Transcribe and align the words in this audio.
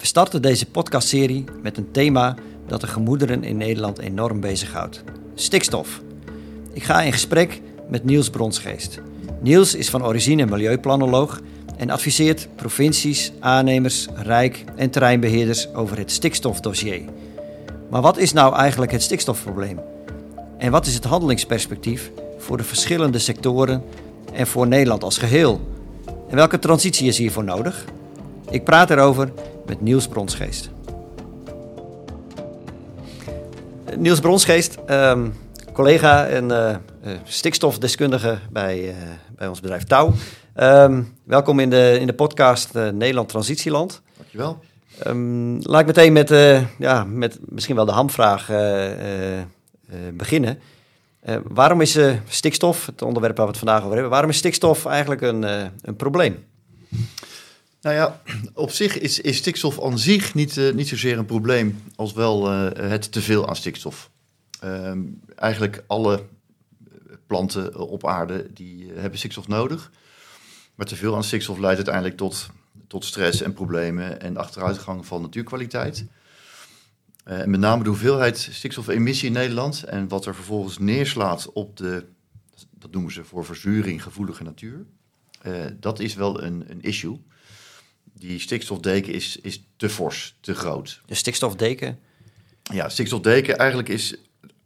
We 0.00 0.06
starten 0.06 0.42
deze 0.42 0.66
podcastserie 0.66 1.44
met 1.62 1.76
een 1.76 1.90
thema 1.90 2.34
dat 2.66 2.80
de 2.80 2.86
gemoederen 2.86 3.44
in 3.44 3.56
Nederland 3.56 3.98
enorm 3.98 4.40
bezighoudt: 4.40 5.02
stikstof. 5.34 6.00
Ik 6.72 6.82
ga 6.82 7.02
in 7.02 7.12
gesprek 7.12 7.60
met 7.88 8.04
Niels 8.04 8.30
Bronsgeest. 8.30 9.00
Niels 9.40 9.74
is 9.74 9.90
van 9.90 10.04
origine 10.04 10.46
milieuplanoloog 10.46 11.40
en 11.76 11.90
adviseert 11.90 12.48
provincies, 12.56 13.32
aannemers, 13.40 14.08
rijk 14.14 14.64
en 14.76 14.90
terreinbeheerders 14.90 15.74
over 15.74 15.98
het 15.98 16.10
stikstofdossier. 16.10 17.02
Maar 17.90 18.02
wat 18.02 18.18
is 18.18 18.32
nou 18.32 18.54
eigenlijk 18.54 18.92
het 18.92 19.02
stikstofprobleem? 19.02 19.80
En 20.58 20.70
wat 20.70 20.86
is 20.86 20.94
het 20.94 21.04
handelingsperspectief 21.04 22.10
voor 22.38 22.56
de 22.56 22.64
verschillende 22.64 23.18
sectoren 23.18 23.82
en 24.32 24.46
voor 24.46 24.66
Nederland 24.66 25.02
als 25.02 25.18
geheel? 25.18 25.60
En 26.28 26.36
welke 26.36 26.58
transitie 26.58 27.08
is 27.08 27.18
hiervoor 27.18 27.44
nodig? 27.44 27.84
Ik 28.50 28.64
praat 28.64 28.90
erover 28.90 29.32
met 29.70 29.80
Niels 29.80 30.08
Bronsgeest. 30.08 30.70
Niels 33.96 34.20
Bronsgeest, 34.20 34.78
ehm, 34.86 35.28
collega 35.72 36.26
en 36.26 36.50
uh, 36.50 36.76
stikstofdeskundige 37.24 38.38
bij, 38.50 38.88
uh, 38.88 38.94
bij 39.36 39.48
ons 39.48 39.60
bedrijf 39.60 39.84
Touw. 39.84 40.12
Um, 40.56 41.16
welkom 41.24 41.58
in 41.58 41.70
de, 41.70 41.96
in 42.00 42.06
de 42.06 42.12
podcast 42.12 42.74
uh, 42.76 42.88
Nederland 42.88 43.28
Transitieland. 43.28 44.02
Dankjewel. 44.16 44.58
Um, 45.06 45.58
laat 45.62 45.80
ik 45.80 45.86
meteen 45.86 46.12
met, 46.12 46.28
ja, 46.78 47.04
met 47.04 47.38
misschien 47.40 47.76
wel 47.76 47.86
de 47.86 47.92
hamvraag 47.92 48.50
beginnen. 50.12 50.58
waarom 51.42 51.80
is 51.80 51.98
stikstof, 52.28 52.86
het 52.86 53.02
onderwerp 53.02 53.36
waar 53.36 53.46
we 53.46 53.52
het 53.52 53.60
vandaag 53.60 53.80
over 53.80 53.92
hebben, 53.92 54.10
waarom 54.10 54.30
is 54.30 54.36
stikstof 54.36 54.86
eigenlijk 54.86 55.20
een, 55.20 55.42
een 55.82 55.96
probleem? 55.96 56.44
Nou 57.80 57.94
ja, 57.94 58.20
op 58.54 58.70
zich 58.70 58.98
is, 58.98 59.36
stikstof 59.36 59.82
aan 59.82 59.98
zich 59.98 60.34
niet, 60.34 60.56
uh, 60.56 60.72
niet 60.72 60.88
zozeer 60.88 61.18
een 61.18 61.26
probleem 61.26 61.82
als 61.96 62.12
wel 62.12 62.52
uh, 62.52 62.90
het 62.90 63.12
teveel 63.12 63.48
aan 63.48 63.56
stikstof. 63.56 64.10
Uh, 64.64 64.92
eigenlijk 65.36 65.84
alle 65.86 66.26
planten 67.26 67.78
op 67.78 68.06
aarde 68.06 68.46
die 68.52 68.92
hebben 68.92 69.18
stikstof 69.18 69.48
nodig. 69.48 69.90
Maar 70.74 70.86
teveel 70.86 71.14
aan 71.16 71.24
stikstof 71.24 71.58
leidt 71.58 71.76
uiteindelijk 71.76 72.16
tot, 72.16 72.50
tot 72.86 73.04
stress 73.04 73.42
en 73.42 73.52
problemen 73.52 74.20
en 74.20 74.36
achteruitgang 74.36 75.06
van 75.06 75.22
natuurkwaliteit. 75.22 76.04
met 77.24 77.60
name 77.60 77.82
de 77.82 77.88
hoeveelheid 77.88 78.38
stikstofemissie 78.38 79.26
in 79.26 79.32
Nederland 79.32 79.82
en 79.82 80.08
wat 80.08 80.26
er 80.26 80.34
vervolgens 80.34 80.78
neerslaat 80.78 81.52
op 81.52 81.76
de, 81.76 82.06
dat 82.70 82.90
noemen 82.90 83.12
ze 83.12 83.24
voor 83.24 83.44
verzuring 83.44 84.02
gevoelige 84.02 84.42
natuur. 84.42 84.86
dat 85.80 86.00
is 86.00 86.14
wel 86.14 86.42
een, 86.42 86.64
een 86.68 86.82
issue 86.82 87.20
die 88.12 88.38
stikstofdeken 88.38 89.12
is, 89.12 89.36
is 89.36 89.62
te 89.76 89.88
fors, 89.88 90.36
te 90.40 90.54
groot. 90.54 91.00
De 91.06 91.14
stikstofdeken? 91.14 91.98
Ja, 92.62 92.88
stikstofdeken, 92.88 93.58
eigenlijk 93.58 93.88
is 93.88 94.16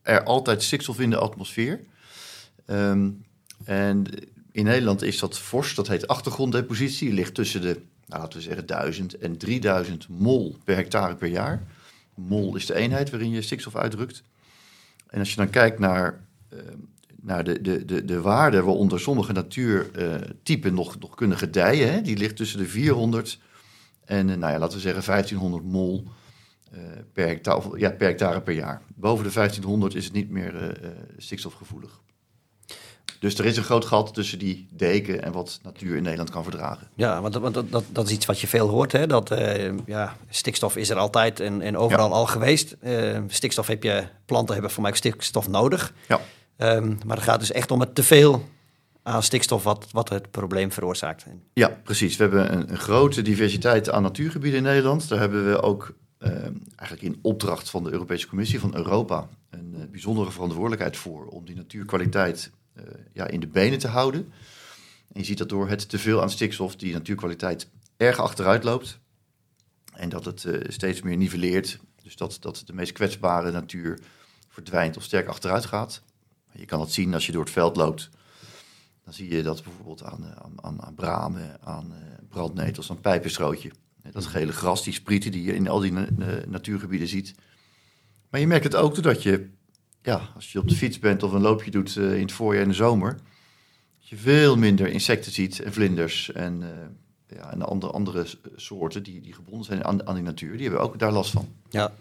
er 0.02 0.22
altijd 0.22 0.62
stikstof 0.62 1.00
in 1.00 1.10
de 1.10 1.16
atmosfeer. 1.18 1.80
Um, 2.66 3.24
en 3.64 4.06
in 4.52 4.64
Nederland 4.64 5.02
is 5.02 5.18
dat 5.18 5.38
fors, 5.38 5.74
dat 5.74 5.88
heet 5.88 6.06
achtergronddepositie. 6.06 7.12
Ligt 7.12 7.34
tussen 7.34 7.60
de, 7.60 7.80
nou, 8.06 8.22
laten 8.22 8.38
we 8.38 8.44
zeggen, 8.44 8.66
1000 8.66 9.18
en 9.18 9.38
3000 9.38 10.08
mol 10.08 10.56
per 10.64 10.76
hectare 10.76 11.14
per 11.14 11.28
jaar. 11.28 11.62
Mol 12.14 12.56
is 12.56 12.66
de 12.66 12.74
eenheid 12.74 13.10
waarin 13.10 13.30
je 13.30 13.42
stikstof 13.42 13.76
uitdrukt. 13.76 14.22
En 15.06 15.18
als 15.18 15.30
je 15.30 15.36
dan 15.36 15.50
kijkt 15.50 15.78
naar, 15.78 16.24
uh, 16.52 16.60
naar 17.24 17.44
de, 17.44 17.60
de, 17.60 17.84
de, 17.84 18.04
de 18.04 18.20
waarde 18.20 18.62
waaronder 18.62 19.00
sommige 19.00 19.32
natuurtypen 19.32 20.74
nog, 20.74 20.98
nog 20.98 21.14
kunnen 21.14 21.38
gedijen, 21.38 21.92
hè, 21.92 22.02
die 22.02 22.16
ligt 22.16 22.36
tussen 22.36 22.58
de 22.58 22.66
400 22.66 23.38
en 24.04 24.28
uh, 24.28 24.36
nou 24.36 24.52
ja, 24.52 24.58
laten 24.58 24.76
we 24.76 24.82
zeggen 24.82 25.04
1500 25.04 25.64
mol 25.64 26.04
uh, 26.74 26.80
per, 27.12 27.26
hectare, 27.26 27.78
ja, 27.78 27.90
per 27.90 28.06
hectare 28.06 28.40
per 28.40 28.54
jaar. 28.54 28.82
Boven 28.94 29.24
de 29.24 29.32
1500 29.32 29.94
is 29.94 30.04
het 30.04 30.12
niet 30.12 30.30
meer 30.30 30.54
uh, 30.54 30.88
stikstofgevoelig. 31.16 32.02
Dus 33.18 33.38
er 33.38 33.44
is 33.44 33.56
een 33.56 33.64
groot 33.64 33.84
gat 33.84 34.14
tussen 34.14 34.38
die 34.38 34.68
deken 34.70 35.22
en 35.22 35.32
wat 35.32 35.60
natuur 35.62 35.96
in 35.96 36.02
Nederland 36.02 36.30
kan 36.30 36.42
verdragen. 36.42 36.88
Ja, 36.94 37.20
want, 37.20 37.34
want 37.34 37.54
dat, 37.54 37.70
dat, 37.70 37.84
dat 37.92 38.06
is 38.06 38.12
iets 38.12 38.26
wat 38.26 38.40
je 38.40 38.46
veel 38.46 38.68
hoort. 38.68 38.92
Hè? 38.92 39.06
Dat 39.06 39.34
ja, 39.86 40.16
stikstof 40.28 40.76
is 40.76 40.90
er 40.90 40.96
altijd 40.96 41.40
en, 41.40 41.60
en 41.60 41.76
overal 41.76 42.08
ja. 42.08 42.14
al 42.14 42.26
geweest. 42.26 42.76
stikstof 43.28 43.66
heb 43.66 43.82
je, 43.82 44.04
planten 44.26 44.54
hebben 44.54 44.72
voor 44.72 44.82
mij 44.82 44.92
stikstof 44.92 45.48
nodig. 45.48 45.94
Ja. 46.08 46.20
Um, 46.58 46.98
maar 47.06 47.16
het 47.16 47.24
gaat 47.24 47.40
dus 47.40 47.52
echt 47.52 47.70
om 47.70 47.80
het 47.80 47.94
teveel 47.94 48.48
aan 49.04 49.22
stikstof 49.22 49.62
wat, 49.62 49.86
wat 49.90 50.08
het 50.08 50.30
probleem 50.30 50.72
veroorzaakt. 50.72 51.26
Ja, 51.52 51.68
precies. 51.68 52.16
We 52.16 52.22
hebben 52.22 52.70
een, 52.70 52.78
grote 52.78 53.22
diversiteit 53.22 53.90
aan 53.90 54.02
natuurgebieden 54.02 54.58
in 54.58 54.64
Nederland. 54.64 55.08
Daar 55.08 55.18
hebben 55.18 55.50
we 55.50 55.62
ook 55.62 55.94
uh, 56.18 56.30
eigenlijk 56.76 57.02
in 57.02 57.18
opdracht 57.22 57.70
van 57.70 57.84
de 57.84 57.92
Europese 57.92 58.28
Commissie 58.28 58.60
van 58.60 58.76
Europa 58.76 59.28
een 59.50 59.74
uh, 59.76 59.84
bijzondere 59.90 60.30
verantwoordelijkheid 60.30 60.96
voor 60.96 61.26
om 61.26 61.44
die 61.44 61.56
natuurkwaliteit 61.56 62.50
uh, 62.76 62.84
ja, 63.12 63.26
in 63.26 63.40
de 63.40 63.46
benen 63.46 63.78
te 63.78 63.88
houden. 63.88 64.32
En 65.12 65.20
je 65.20 65.26
ziet 65.26 65.38
dat 65.38 65.48
door 65.48 65.68
het 65.68 65.88
teveel 65.88 66.22
aan 66.22 66.30
stikstof 66.30 66.76
die 66.76 66.92
natuurkwaliteit 66.92 67.68
erg 67.96 68.18
achteruit 68.18 68.64
loopt. 68.64 68.98
En 69.92 70.08
dat 70.08 70.24
het 70.24 70.46
steeds 70.68 71.02
meer 71.02 71.16
nivelleert. 71.16 71.78
Dus 72.02 72.16
dat, 72.16 72.36
dat 72.40 72.62
de 72.66 72.72
meest 72.72 72.92
kwetsbare 72.92 73.50
natuur 73.50 73.98
verdwijnt 74.48 74.96
of 74.96 75.02
sterk 75.02 75.28
achteruit 75.28 75.64
gaat. 75.64 76.02
Je 76.56 76.64
kan 76.64 76.78
dat 76.78 76.92
zien 76.92 77.14
als 77.14 77.26
je 77.26 77.32
door 77.32 77.44
het 77.44 77.52
veld 77.52 77.76
loopt. 77.76 78.10
Dan 79.04 79.14
zie 79.14 79.34
je 79.34 79.42
dat 79.42 79.62
bijvoorbeeld 79.62 80.02
aan, 80.02 80.24
aan, 80.42 80.52
aan, 80.62 80.82
aan 80.82 80.94
bramen, 80.94 81.56
aan 81.60 81.92
uh, 81.92 81.96
brandnetels, 82.28 82.90
aan 82.90 83.00
pijpenstrootje. 83.00 83.70
Dat 84.12 84.26
gele 84.26 84.52
gras, 84.52 84.84
die 84.84 84.92
sprieten 84.92 85.32
die 85.32 85.44
je 85.44 85.54
in 85.54 85.68
al 85.68 85.80
die 85.80 85.92
uh, 85.92 86.06
natuurgebieden 86.46 87.08
ziet. 87.08 87.34
Maar 88.30 88.40
je 88.40 88.46
merkt 88.46 88.64
het 88.64 88.76
ook 88.76 88.94
doordat 88.94 89.22
je, 89.22 89.48
ja, 90.02 90.28
als 90.34 90.52
je 90.52 90.58
op 90.58 90.68
de 90.68 90.74
fiets 90.74 90.98
bent 90.98 91.22
of 91.22 91.32
een 91.32 91.40
loopje 91.40 91.70
doet 91.70 91.96
uh, 91.96 92.14
in 92.14 92.22
het 92.22 92.32
voorjaar 92.32 92.62
en 92.62 92.68
de 92.68 92.74
zomer, 92.74 93.12
dat 93.98 94.08
je 94.08 94.16
veel 94.16 94.56
minder 94.56 94.88
insecten 94.88 95.32
ziet 95.32 95.60
en 95.60 95.72
vlinders 95.72 96.32
en, 96.32 96.62
ja, 97.28 97.52
en 97.52 97.62
andere, 97.62 97.92
andere 97.92 98.26
soorten 98.56 99.02
die, 99.02 99.20
die 99.20 99.32
gebonden 99.32 99.64
zijn 99.64 99.84
aan, 99.84 100.06
aan 100.06 100.14
die 100.14 100.24
natuur. 100.24 100.52
Die 100.52 100.68
hebben 100.68 100.80
ook 100.80 100.98
daar 100.98 101.12
last 101.12 101.30
van. 101.30 101.48
Ja, 101.70 101.92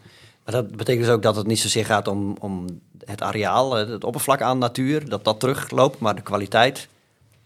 maar 0.43 0.53
dat 0.53 0.75
betekent 0.75 1.05
dus 1.05 1.13
ook 1.13 1.21
dat 1.21 1.35
het 1.35 1.47
niet 1.47 1.59
zozeer 1.59 1.85
gaat 1.85 2.07
om, 2.07 2.37
om 2.39 2.81
het 3.05 3.21
areaal, 3.21 3.73
het 3.73 4.03
oppervlak 4.03 4.41
aan 4.41 4.57
natuur, 4.57 5.09
dat 5.09 5.23
dat 5.23 5.39
terugloopt, 5.39 5.99
maar 5.99 6.15
de 6.15 6.21
kwaliteit 6.21 6.87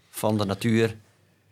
van 0.09 0.38
de 0.38 0.45
natuur, 0.45 0.95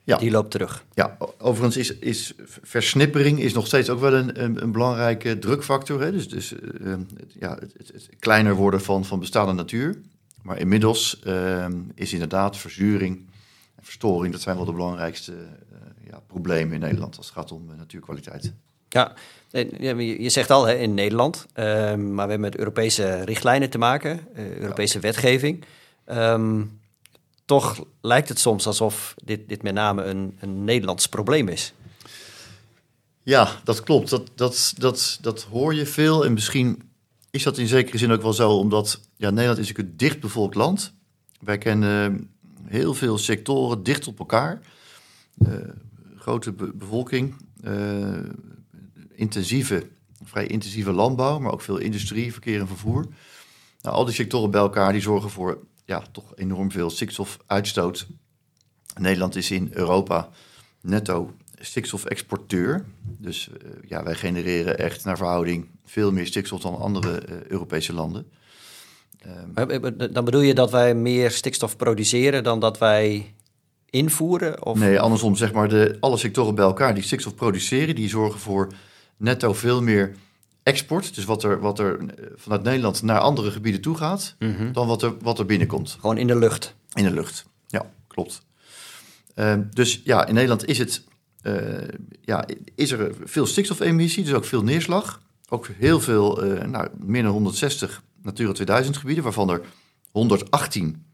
ja. 0.04 0.18
die 0.18 0.32
loopt 0.32 0.52
terug. 0.52 0.86
Ja, 0.94 1.18
overigens 1.38 1.78
is, 1.78 1.98
is 1.98 2.34
versnippering 2.62 3.40
is 3.40 3.54
nog 3.54 3.68
steeds 3.68 3.90
ook 3.90 4.00
wel 4.00 4.14
een, 4.14 4.44
een, 4.44 4.62
een 4.62 4.72
belangrijke 4.72 5.40
drukfactor. 5.40 6.02
Hè? 6.02 6.12
Dus, 6.12 6.30
dus 6.30 6.54
uh, 6.54 6.94
ja, 7.40 7.58
het, 7.60 7.74
het, 7.78 7.88
het, 7.88 8.10
kleiner 8.20 8.56
worden 8.56 8.82
van, 8.82 9.06
van 9.06 9.20
bestaande 9.20 9.54
natuur. 9.54 10.02
Maar 10.42 10.58
inmiddels 10.58 11.22
uh, 11.24 11.66
is 11.96 12.14
inderdaad 12.14 12.58
verzuring 12.58 13.30
en 13.76 13.84
verstoring, 13.84 14.32
dat 14.34 14.42
zijn 14.42 14.56
wel 14.56 14.66
de 14.66 14.72
belangrijkste 14.72 15.32
uh, 15.32 15.78
ja, 16.10 16.20
problemen 16.28 16.74
in 16.74 16.80
Nederland 16.80 17.18
als 17.18 17.26
het 17.26 17.36
gaat 17.36 17.52
om 17.52 17.66
natuurkwaliteit. 17.78 18.54
Ja, 18.96 19.14
je 19.98 20.30
zegt 20.30 20.52
al 20.52 20.66
hè, 20.66 20.74
in 20.74 20.94
Nederland, 20.94 21.46
ehm, 21.54 22.14
maar 22.14 22.26
we 22.26 22.32
hebben 22.32 22.40
met 22.40 22.58
Europese 22.58 23.24
richtlijnen 23.24 23.70
te 23.70 23.78
maken, 23.78 24.28
Europese 24.60 24.96
ja. 24.96 25.02
wetgeving. 25.02 25.66
Um, 26.12 26.80
toch 27.46 27.86
lijkt 28.02 28.30
het 28.30 28.40
soms 28.40 28.68
alsof 28.68 29.16
dit, 29.24 29.50
dit 29.50 29.64
met 29.64 29.74
name 29.74 30.04
een, 30.04 30.38
een 30.40 30.64
Nederlands 30.64 31.08
probleem 31.08 31.48
is. 31.48 31.74
Ja, 33.24 33.50
dat 33.64 33.84
klopt. 33.84 34.10
Dat, 34.10 34.32
dat, 34.36 34.74
dat, 34.78 35.18
dat 35.22 35.44
hoor 35.44 35.74
je 35.74 35.86
veel. 35.86 36.26
En 36.26 36.34
misschien 36.34 36.82
is 37.32 37.44
dat 37.44 37.58
in 37.58 37.68
zekere 37.68 37.98
zin 37.98 38.12
ook 38.12 38.22
wel 38.22 38.34
zo, 38.34 38.52
omdat 38.52 39.00
ja, 39.16 39.30
Nederland 39.30 39.60
is 39.60 39.78
een 39.78 39.94
dichtbevolkt 39.98 40.56
land. 40.56 40.94
Wij 41.40 41.58
kennen 41.58 42.30
heel 42.64 42.94
veel 42.94 43.18
sectoren 43.18 43.84
dicht 43.84 44.08
op 44.08 44.20
elkaar. 44.20 44.62
Uh, 45.38 45.54
grote 46.18 46.52
be 46.52 46.72
bevolking, 46.74 47.36
uh, 47.64 48.20
intensieve, 49.16 49.88
vrij 50.24 50.48
intensieve 50.48 50.92
landbouw, 50.92 51.40
maar 51.40 51.52
ook 51.52 51.62
veel 51.62 51.78
industrie, 51.78 52.32
verkeer 52.32 52.60
en 52.60 52.68
vervoer. 52.68 53.06
Nou, 53.82 53.96
al 53.96 54.06
die 54.06 54.14
sectoren 54.14 54.52
bij 54.52 54.62
elkaar 54.62 54.92
die 54.92 55.02
zorgen 55.02 55.30
voor 55.30 55.58
ja, 55.86 56.04
toch 56.12 56.36
enorm 56.36 56.72
veel 56.72 56.90
stikstofuitstoot. 56.90 58.08
Nederland 59.00 59.36
is 59.36 59.52
in 59.52 59.70
Europa 59.74 60.30
netto 60.82 61.34
stikstofexporteur. 61.60 62.86
Dus 63.02 63.48
uh, 63.48 63.70
ja, 63.88 64.04
wij 64.04 64.16
genereren 64.16 64.78
echt 64.78 65.06
naar 65.06 65.18
verhouding 65.18 65.68
veel 65.86 66.12
meer 66.12 66.26
stikstof 66.26 66.62
dan 66.62 66.80
andere 66.80 67.22
uh, 67.30 67.42
Europese 67.48 67.94
landen. 67.94 68.26
Um, 69.58 70.14
dan 70.14 70.26
bedoel 70.26 70.42
je 70.42 70.54
dat 70.54 70.72
wij 70.72 70.96
meer 70.96 71.32
stikstof 71.32 71.78
produceren 71.78 72.44
dan 72.44 72.60
dat 72.60 72.78
wij 72.78 73.34
invoeren? 73.90 74.66
Of? 74.66 74.78
Nee, 74.80 75.00
andersom 75.00 75.36
zeg 75.36 75.54
maar, 75.54 75.70
de, 75.70 75.98
alle 76.00 76.18
sectoren 76.18 76.56
bij 76.56 76.66
elkaar 76.66 76.94
die 76.94 77.04
stikstof 77.04 77.36
produceren, 77.36 77.96
die 77.96 78.10
zorgen 78.10 78.40
voor 78.40 78.74
netto 79.18 79.54
veel 79.54 79.82
meer 79.82 80.16
export, 80.64 81.16
dus 81.16 81.26
wat 81.26 81.44
er, 81.44 81.60
wat 81.60 81.80
er 81.80 82.00
eh, 82.00 82.26
vanuit 82.36 82.64
Nederland 82.64 83.02
naar 83.02 83.20
andere 83.20 83.52
gebieden 83.52 83.82
toe 83.82 83.98
gaat, 83.98 84.36
mm 84.40 84.56
-hmm. 84.56 84.74
dan 84.74 84.88
wat 84.88 85.02
er, 85.02 85.14
wat 85.22 85.40
er 85.40 85.46
binnenkomt. 85.46 85.98
Gewoon 86.00 86.18
in 86.18 86.28
de 86.28 86.36
lucht? 86.36 86.76
In 86.94 87.04
de 87.04 87.12
lucht, 87.12 87.46
ja, 87.68 87.92
klopt. 88.08 88.42
Uh, 89.36 89.54
dus 89.74 90.02
ja, 90.04 90.26
in 90.26 90.34
Nederland 90.34 90.66
is 90.66 90.78
het 90.78 91.04
ja, 92.22 92.46
is 92.76 92.92
er 92.92 93.16
veel 93.24 93.46
stikstofemissie, 93.46 94.24
dus 94.24 94.34
ook 94.34 94.46
veel 94.46 94.64
neerslag. 94.64 95.22
Ook 95.50 95.68
heel 95.68 96.00
veel, 96.00 96.36
nou, 96.66 96.88
meer 96.98 97.24
dan 97.24 97.32
160 97.32 98.04
Natura 98.22 98.52
2000 98.52 98.98
gebieden, 98.98 99.24
waarvan 99.24 99.50
er 99.50 99.62
118 100.12 101.06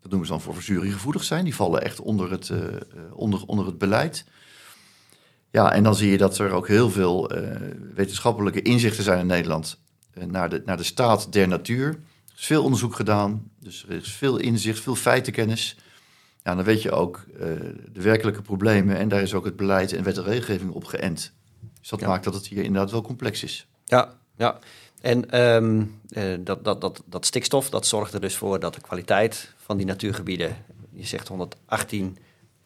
dat 0.00 0.10
noemen 0.10 0.26
ze 0.26 0.32
dan 0.32 0.40
voor 0.40 0.54
verzuring 0.54 0.92
gevoelig 0.92 1.24
zijn. 1.24 1.44
Die 1.44 1.54
vallen 1.54 1.82
echt 1.82 2.00
onder 2.00 2.30
het, 2.30 2.52
onder, 3.12 3.42
onder 3.46 3.66
het 3.66 3.78
beleid. 3.78 4.24
Ja, 5.50 5.72
en 5.72 5.82
dan 5.82 5.94
zie 5.94 6.10
je 6.10 6.18
dat 6.18 6.38
er 6.38 6.50
ook 6.50 6.68
heel 6.68 6.90
veel 6.90 7.38
uh, 7.38 7.50
wetenschappelijke 7.94 8.62
inzichten 8.62 9.04
zijn 9.04 9.18
in 9.18 9.26
Nederland 9.26 9.78
uh, 10.14 10.24
naar, 10.24 10.48
de, 10.48 10.62
naar 10.64 10.76
de 10.76 10.82
staat 10.82 11.32
der 11.32 11.48
natuur. 11.48 11.88
Er 11.88 12.34
is 12.38 12.46
veel 12.46 12.62
onderzoek 12.62 12.94
gedaan, 12.94 13.50
dus 13.60 13.84
er 13.88 13.94
is 13.94 14.12
veel 14.12 14.36
inzicht, 14.36 14.80
veel 14.80 14.94
feitenkennis. 14.94 15.76
Ja, 16.42 16.54
dan 16.54 16.64
weet 16.64 16.82
je 16.82 16.90
ook 16.90 17.26
de 17.92 18.02
werkelijke 18.02 18.42
problemen 18.42 18.96
en 18.96 19.08
daar 19.08 19.22
is 19.22 19.34
ook 19.34 19.44
het 19.44 19.56
beleid 19.56 19.92
en 19.92 20.04
wet 20.04 20.16
en 20.16 20.24
regelgeving 20.24 20.70
op 20.70 20.84
geënt. 20.84 21.32
Dus 21.80 21.88
dat 21.88 22.00
maakt 22.00 22.24
dat 22.24 22.34
het 22.34 22.46
hier 22.46 22.62
inderdaad 22.62 22.90
wel 22.90 23.02
complex 23.02 23.42
is. 23.42 23.66
Ja, 23.84 24.14
ja. 24.36 24.58
En 25.00 25.40
um, 25.40 26.00
dat, 26.40 26.64
dat, 26.64 26.80
dat, 26.80 27.02
dat 27.06 27.26
stikstof, 27.26 27.70
dat 27.70 27.86
zorgt 27.86 28.14
er 28.14 28.20
dus 28.20 28.36
voor 28.36 28.60
dat 28.60 28.74
de 28.74 28.80
kwaliteit 28.80 29.54
van 29.56 29.76
die 29.76 29.86
natuurgebieden, 29.86 30.56
je 30.90 31.06
zegt 31.06 31.28
118 31.28 32.18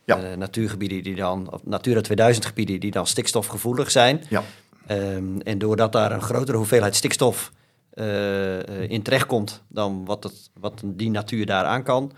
ja. 0.05 0.31
uh, 0.31 0.37
natuurgebieden 0.37 1.03
die 1.03 1.15
dan, 1.15 1.53
of 1.53 1.61
Natura 1.65 2.01
2000 2.01 2.47
gebieden 2.47 2.81
die 2.81 2.91
dan 2.91 3.07
stikstofgevoelig 3.07 3.91
zijn. 3.91 4.23
Ja. 4.29 4.43
Um, 4.91 5.41
en 5.41 5.59
doordat 5.59 5.93
daar 5.93 6.13
een 6.13 6.23
grotere 6.23 6.57
hoeveelheid 6.57 6.97
stikstof 6.97 7.53
uh, 7.95 8.91
in 8.91 9.03
terechtkomt 9.03 9.63
dan 9.69 10.05
wat, 10.05 10.23
het, 10.23 10.51
wat 10.61 10.83
die 10.85 11.11
natuur 11.11 11.47
daar 11.47 11.65
aan 11.65 11.83
kan, 11.83 12.13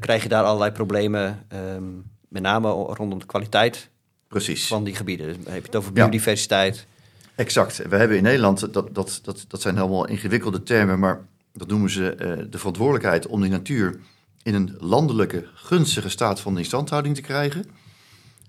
krijg 0.00 0.22
je 0.22 0.28
daar 0.28 0.44
allerlei 0.44 0.72
problemen, 0.72 1.46
um, 1.74 2.04
met 2.28 2.42
name 2.42 2.68
rondom 2.70 3.18
de 3.18 3.26
kwaliteit 3.26 3.88
Precies. 4.28 4.66
van 4.66 4.84
die 4.84 4.94
gebieden. 4.94 5.26
Dus 5.26 5.36
heb 5.36 5.54
je 5.54 5.66
het 5.66 5.76
over 5.76 5.92
biodiversiteit. 5.92 6.76
Ja. 6.76 6.84
Exact. 7.34 7.76
We 7.88 7.96
hebben 7.96 8.16
in 8.16 8.22
Nederland, 8.22 8.72
dat, 8.72 8.94
dat, 8.94 9.20
dat, 9.22 9.44
dat 9.48 9.60
zijn 9.60 9.76
helemaal 9.76 10.06
ingewikkelde 10.06 10.62
termen, 10.62 10.98
maar 10.98 11.20
dat 11.52 11.68
noemen 11.68 11.90
ze 11.90 12.14
de 12.50 12.58
verantwoordelijkheid 12.58 13.26
om 13.26 13.40
die 13.40 13.50
natuur 13.50 14.00
in 14.42 14.54
een 14.54 14.76
landelijke 14.78 15.48
gunstige 15.54 16.08
staat 16.08 16.40
van 16.40 16.58
instandhouding 16.58 17.14
te 17.14 17.20
krijgen. 17.20 17.64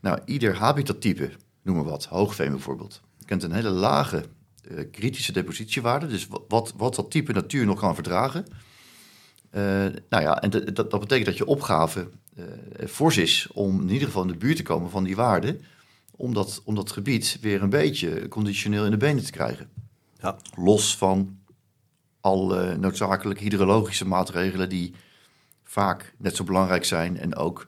Nou, 0.01 0.19
ieder 0.25 0.55
habitattype, 0.55 1.31
noem 1.61 1.75
maar 1.75 1.85
wat, 1.85 2.05
hoogveen 2.05 2.51
bijvoorbeeld, 2.51 3.01
kent 3.25 3.43
een 3.43 3.51
hele 3.51 3.69
lage 3.69 4.25
uh, 4.71 4.79
kritische 4.91 5.31
depositiewaarde. 5.31 6.07
Dus 6.07 6.27
wat, 6.47 6.73
wat 6.77 6.95
dat 6.95 7.11
type 7.11 7.33
natuur 7.33 7.65
nog 7.65 7.79
kan 7.79 7.93
verdragen. 7.93 8.45
Uh, 9.51 9.61
nou 10.09 10.23
ja, 10.23 10.41
en 10.41 10.49
dat, 10.49 10.91
dat 10.91 10.99
betekent 10.99 11.25
dat 11.25 11.37
je 11.37 11.45
opgave 11.45 12.09
fors 12.87 13.17
is 13.17 13.47
om 13.53 13.81
in 13.81 13.89
ieder 13.89 14.07
geval 14.07 14.21
in 14.21 14.27
de 14.27 14.37
buurt 14.37 14.55
te 14.55 14.63
komen 14.63 14.89
van 14.89 15.03
die 15.03 15.15
waarde 15.15 15.59
om 16.21 16.33
dat, 16.33 16.61
om 16.65 16.75
dat 16.75 16.91
gebied 16.91 17.37
weer 17.41 17.61
een 17.61 17.69
beetje 17.69 18.27
conditioneel 18.27 18.85
in 18.85 18.91
de 18.91 18.97
benen 18.97 19.23
te 19.23 19.31
krijgen. 19.31 19.69
Ja. 20.19 20.37
Los 20.55 20.97
van 20.97 21.39
alle 22.19 22.77
noodzakelijke 22.77 23.43
hydrologische 23.43 24.07
maatregelen 24.07 24.69
die 24.69 24.93
vaak 25.71 26.13
net 26.17 26.35
zo 26.35 26.43
belangrijk 26.43 26.85
zijn 26.85 27.19
en 27.19 27.35
ook 27.35 27.67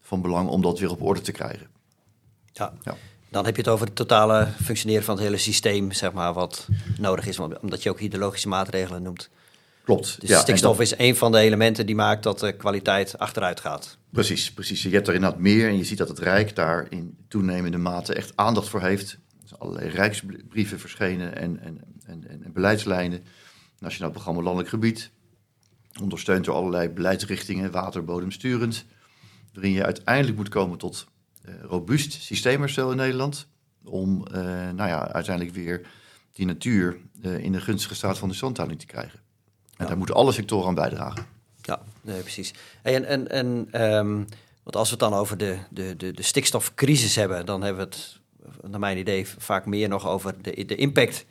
van 0.00 0.22
belang 0.22 0.48
om 0.48 0.62
dat 0.62 0.78
weer 0.78 0.90
op 0.90 1.02
orde 1.02 1.20
te 1.20 1.32
krijgen. 1.32 1.66
Ja. 2.52 2.72
ja. 2.84 2.96
Dan 3.28 3.44
heb 3.44 3.56
je 3.56 3.62
het 3.62 3.70
over 3.70 3.86
het 3.86 3.96
totale 3.96 4.48
functioneren 4.62 5.04
van 5.04 5.14
het 5.14 5.24
hele 5.24 5.36
systeem, 5.36 5.92
zeg 5.92 6.12
maar, 6.12 6.32
wat 6.32 6.68
nodig 6.98 7.26
is, 7.26 7.38
omdat 7.38 7.82
je 7.82 7.90
ook 7.90 8.00
hydrologische 8.00 8.48
maatregelen 8.48 9.02
noemt. 9.02 9.30
Klopt. 9.84 10.20
Dus 10.20 10.38
stikstof 10.38 10.80
is 10.80 10.98
een 10.98 11.16
van 11.16 11.32
de 11.32 11.38
elementen 11.38 11.86
die 11.86 11.94
maakt 11.94 12.22
dat 12.22 12.38
de 12.38 12.52
kwaliteit 12.52 13.18
achteruit 13.18 13.60
gaat. 13.60 13.98
Precies, 14.10 14.52
precies. 14.52 14.82
Je 14.82 14.90
hebt 14.90 15.08
er 15.08 15.14
inderdaad 15.14 15.40
meer 15.40 15.68
en 15.68 15.76
je 15.76 15.84
ziet 15.84 15.98
dat 15.98 16.08
het 16.08 16.18
Rijk 16.18 16.56
daar 16.56 16.86
in 16.88 17.16
toenemende 17.28 17.78
mate 17.78 18.14
echt 18.14 18.32
aandacht 18.34 18.68
voor 18.68 18.80
heeft. 18.80 19.12
Er 19.12 19.48
zijn 19.48 19.60
allerlei 19.60 19.88
rijksbrieven 19.88 20.80
verschenen 20.80 21.36
en, 21.36 21.60
en, 21.60 21.80
en, 22.06 22.42
en 22.44 22.52
beleidslijnen. 22.52 23.24
Nationaal 23.78 24.10
Programma 24.10 24.42
Landelijk 24.42 24.68
Gebied, 24.68 25.10
ondersteund 26.00 26.44
door 26.44 26.54
allerlei 26.54 26.88
beleidsrichtingen, 26.88 27.70
water, 27.70 28.04
bodemsturend, 28.04 28.84
waarin 29.52 29.72
je 29.72 29.84
uiteindelijk 29.84 30.36
moet 30.36 30.48
komen 30.48 30.78
tot 30.78 31.06
uh, 31.48 31.54
robuust 31.62 32.12
systeemherstel 32.12 32.90
in 32.90 32.96
Nederland, 32.96 33.48
om 33.84 34.26
uh, 34.30 34.36
nou 34.70 34.88
ja, 34.88 35.12
uiteindelijk 35.12 35.56
weer 35.56 35.86
die 36.32 36.46
natuur 36.46 36.96
uh, 37.22 37.38
in 37.38 37.52
de 37.52 37.60
gunstige 37.60 37.94
staat 37.94 38.18
van 38.18 38.28
de 38.28 38.34
standhouding 38.34 38.80
te 38.80 38.86
krijgen. 38.86 39.20
En 39.76 39.86
daar 39.86 39.96
moeten 39.96 40.14
alle 40.14 40.32
sectoren 40.32 40.68
aan 40.68 40.74
bijdragen. 40.74 41.26
Ja, 41.62 41.82
nee, 42.00 42.20
precies. 42.20 42.54
En, 42.82 43.04
en, 43.04 43.28
en 43.30 43.82
um, 43.82 44.26
want 44.62 44.76
als 44.76 44.90
we 44.90 44.94
het 44.94 45.10
dan 45.10 45.14
over 45.14 45.38
de, 45.38 45.58
de, 45.70 45.96
de, 45.96 46.12
de 46.12 46.22
stikstofcrisis 46.22 47.14
hebben, 47.14 47.46
dan 47.46 47.62
hebben 47.62 47.88
we 47.88 47.94
het, 47.94 48.20
naar 48.70 48.80
mijn 48.80 48.98
idee, 48.98 49.26
vaak 49.26 49.66
meer 49.66 49.88
nog 49.88 50.06
over 50.06 50.42
de, 50.42 50.64
de 50.64 50.74
impact 50.74 51.24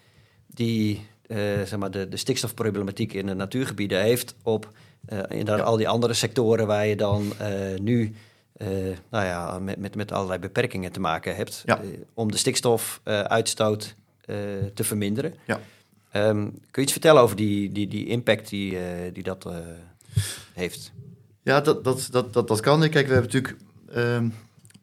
die 0.48 1.08
uh, 1.28 1.38
zeg 1.38 1.78
maar 1.78 1.92
de, 1.92 2.10
de 2.10 2.18
stikstofproblematiek 2.18 3.14
in 3.14 3.26
de 3.26 3.34
natuurgebieden 3.34 4.02
heeft 4.02 4.36
op 4.44 4.70
uh, 5.10 5.20
inderdaad 5.30 5.66
al 5.66 5.78
die 5.78 5.88
andere 5.88 6.14
sectoren 6.14 6.68
waar 6.68 6.88
je 6.88 6.96
dan 6.96 7.34
uh, 7.42 7.80
nu 7.80 8.16
nou 9.10 9.26
ja, 9.26 9.60
met, 9.60 9.78
met, 9.78 9.96
met 9.96 10.12
allerlei 10.12 10.40
beperkingen 10.40 10.92
te 10.92 11.00
maken 11.00 11.36
hebt 11.36 11.64
ja. 11.66 11.82
om 12.14 12.32
de 12.32 12.38
stikstofuitstoot 12.38 13.96
te 14.74 14.84
verminderen. 14.84 15.34
Ja. 15.48 15.60
Um, 16.14 16.52
kun 16.52 16.60
je 16.72 16.82
iets 16.82 16.92
vertellen 16.92 17.22
over 17.22 17.36
die, 17.36 17.72
die, 17.72 17.88
die 17.88 18.08
impact 18.08 18.50
die, 18.50 18.78
die 19.12 19.24
dat 19.24 19.48
heeft? 20.54 20.92
Ja, 21.44 21.62
dat, 21.62 21.84
dat, 21.84 22.08
dat, 22.12 22.34
dat, 22.34 22.48
dat 22.48 22.60
kan. 22.60 22.80
Kijk, 22.80 23.08
we 23.08 23.14
hebben 23.14 23.32
natuurlijk 23.32 23.56
um, 23.96 24.34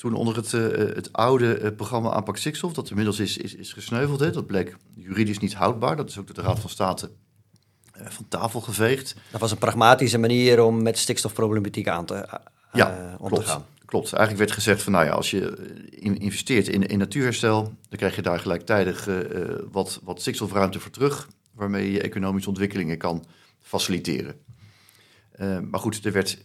toen 0.03 0.15
onder 0.15 0.37
het, 0.37 0.53
uh, 0.53 0.95
het 0.95 1.13
oude 1.13 1.61
uh, 1.61 1.71
programma 1.77 2.11
aanpak 2.11 2.37
stikstof, 2.37 2.73
dat 2.73 2.91
inmiddels 2.91 3.19
is, 3.19 3.37
is, 3.37 3.55
is 3.55 3.73
gesneuveld, 3.73 4.21
hè, 4.21 4.31
dat 4.31 4.47
bleek 4.47 4.77
juridisch 4.95 5.39
niet 5.39 5.55
houdbaar. 5.55 5.97
Dat 5.97 6.09
is 6.09 6.19
ook 6.19 6.27
door 6.27 6.35
de 6.35 6.43
Raad 6.43 6.61
van 6.61 6.71
State 6.71 7.11
uh, 8.01 8.07
van 8.07 8.29
tafel 8.29 8.61
geveegd. 8.61 9.15
Dat 9.31 9.41
was 9.41 9.51
een 9.51 9.59
pragmatische 9.59 10.19
manier 10.19 10.63
om 10.63 10.83
met 10.83 10.99
stikstofproblematiek 10.99 11.89
aan 11.89 12.05
te, 12.05 12.29
ja, 12.73 13.17
om 13.19 13.29
klopt, 13.29 13.45
te 13.45 13.51
gaan. 13.51 13.65
Klopt. 13.85 14.13
Eigenlijk 14.13 14.39
werd 14.39 14.53
gezegd 14.53 14.83
van, 14.83 14.93
nou 14.93 15.05
ja, 15.05 15.11
als 15.11 15.31
je 15.31 15.81
investeert 16.01 16.69
in, 16.69 16.87
in 16.87 16.99
natuurherstel, 16.99 17.63
dan 17.63 17.99
krijg 17.99 18.17
je 18.17 18.23
daar 18.23 18.39
gelijktijdig 18.39 19.09
wat, 19.71 20.01
wat 20.03 20.21
stikstofruimte 20.21 20.81
voor 20.81 20.91
terug, 20.91 21.29
waarmee 21.55 21.93
je 21.93 22.01
economische 22.01 22.49
ontwikkelingen 22.49 22.99
kan 22.99 23.25
faciliteren. 23.61 24.35
maar 25.71 25.81
goed, 25.81 26.05
er 26.05 26.13
werd 26.13 26.39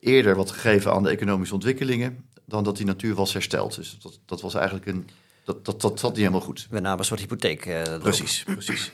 eerder 0.00 0.36
wat 0.36 0.50
gegeven 0.50 0.92
aan 0.92 1.02
de 1.02 1.10
economische 1.10 1.54
ontwikkelingen 1.54 2.32
dan 2.44 2.64
dat 2.64 2.76
die 2.76 2.86
natuur 2.86 3.14
was 3.14 3.32
hersteld. 3.32 3.74
Dus 3.74 3.98
dat, 4.02 4.18
dat 4.24 4.40
was 4.40 4.54
eigenlijk 4.54 4.86
een. 4.86 5.08
Dat, 5.44 5.64
dat, 5.64 5.80
dat 5.80 6.00
zat 6.00 6.10
niet 6.10 6.18
helemaal 6.18 6.40
goed. 6.40 6.66
We 6.70 6.80
namen 6.80 6.98
een 6.98 7.04
soort 7.04 7.20
hypotheek. 7.20 7.66
Uh, 7.66 7.98
precies, 7.98 8.42
precies. 8.42 8.92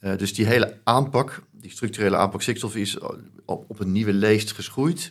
Uh, 0.00 0.16
dus 0.16 0.34
die 0.34 0.46
hele 0.46 0.78
aanpak, 0.84 1.42
die 1.50 1.70
structurele 1.70 2.16
aanpak 2.16 2.42
stikstof, 2.42 2.76
is 2.76 2.98
op, 3.44 3.64
op 3.70 3.80
een 3.80 3.92
nieuwe 3.92 4.12
leest 4.12 4.52
geschoeid. 4.52 5.08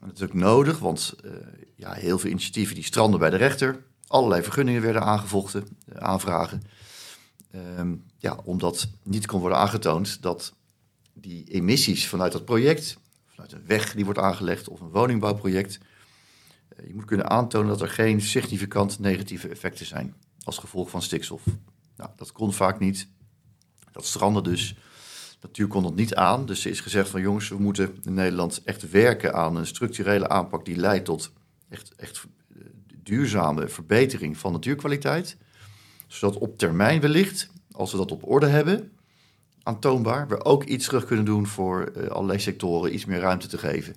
En 0.00 0.06
dat 0.06 0.16
is 0.16 0.22
ook 0.22 0.34
nodig, 0.34 0.78
want 0.78 1.14
uh, 1.24 1.32
ja, 1.76 1.92
heel 1.92 2.18
veel 2.18 2.30
initiatieven 2.30 2.74
die 2.74 2.84
stranden 2.84 3.20
bij 3.20 3.30
de 3.30 3.36
rechter. 3.36 3.84
Allerlei 4.06 4.42
vergunningen 4.42 4.82
werden 4.82 5.02
aangevochten, 5.02 5.66
aanvragen. 5.94 6.62
Um, 7.78 8.04
ja, 8.18 8.38
omdat 8.44 8.88
niet 9.02 9.26
kon 9.26 9.40
worden 9.40 9.58
aangetoond 9.58 10.22
dat 10.22 10.52
die 11.12 11.44
emissies 11.44 12.08
vanuit 12.08 12.32
dat 12.32 12.44
project, 12.44 12.98
vanuit 13.26 13.52
een 13.52 13.66
weg 13.66 13.94
die 13.94 14.04
wordt 14.04 14.18
aangelegd 14.18 14.68
of 14.68 14.80
een 14.80 14.90
woningbouwproject, 14.90 15.78
eh, 15.78 15.84
je 16.86 16.94
moet 16.94 17.04
kunnen 17.04 17.30
aantonen 17.30 17.68
dat 17.68 17.80
er 17.80 17.88
geen 17.88 18.20
significant 18.20 18.98
negatieve 18.98 19.48
effecten 19.48 19.86
zijn 19.86 20.14
als 20.42 20.58
gevolg 20.58 20.90
van 20.90 21.02
stikstof. 21.02 21.42
Nou, 21.96 22.10
dat 22.16 22.32
kon 22.32 22.52
vaak 22.52 22.78
niet. 22.78 23.08
Dat 23.92 24.06
strandde 24.06 24.42
dus. 24.42 24.76
Natuur 25.40 25.66
kon 25.66 25.82
dat 25.82 25.94
niet 25.94 26.14
aan. 26.14 26.46
Dus 26.46 26.64
er 26.64 26.70
is 26.70 26.80
gezegd 26.80 27.08
van 27.08 27.20
jongens, 27.20 27.48
we 27.48 27.58
moeten 27.58 27.98
in 28.02 28.14
Nederland 28.14 28.62
echt 28.64 28.90
werken 28.90 29.34
aan 29.34 29.56
een 29.56 29.66
structurele 29.66 30.28
aanpak 30.28 30.64
die 30.64 30.76
leidt 30.76 31.04
tot 31.04 31.32
echt, 31.68 31.94
echt 31.94 32.24
eh, 32.48 32.62
duurzame 33.02 33.68
verbetering 33.68 34.36
van 34.36 34.52
natuurkwaliteit. 34.52 35.36
Zodat 36.06 36.38
op 36.38 36.58
termijn 36.58 37.00
wellicht, 37.00 37.50
als 37.72 37.92
we 37.92 37.96
dat 37.96 38.12
op 38.12 38.28
orde 38.28 38.46
hebben, 38.46 38.92
aantoonbaar, 39.62 40.28
we 40.28 40.44
ook 40.44 40.64
iets 40.64 40.86
terug 40.86 41.04
kunnen 41.04 41.24
doen 41.24 41.46
voor 41.46 41.92
uh, 41.96 42.06
allerlei 42.06 42.38
sectoren, 42.38 42.94
iets 42.94 43.04
meer 43.04 43.20
ruimte 43.20 43.46
te 43.46 43.58
geven. 43.58 43.96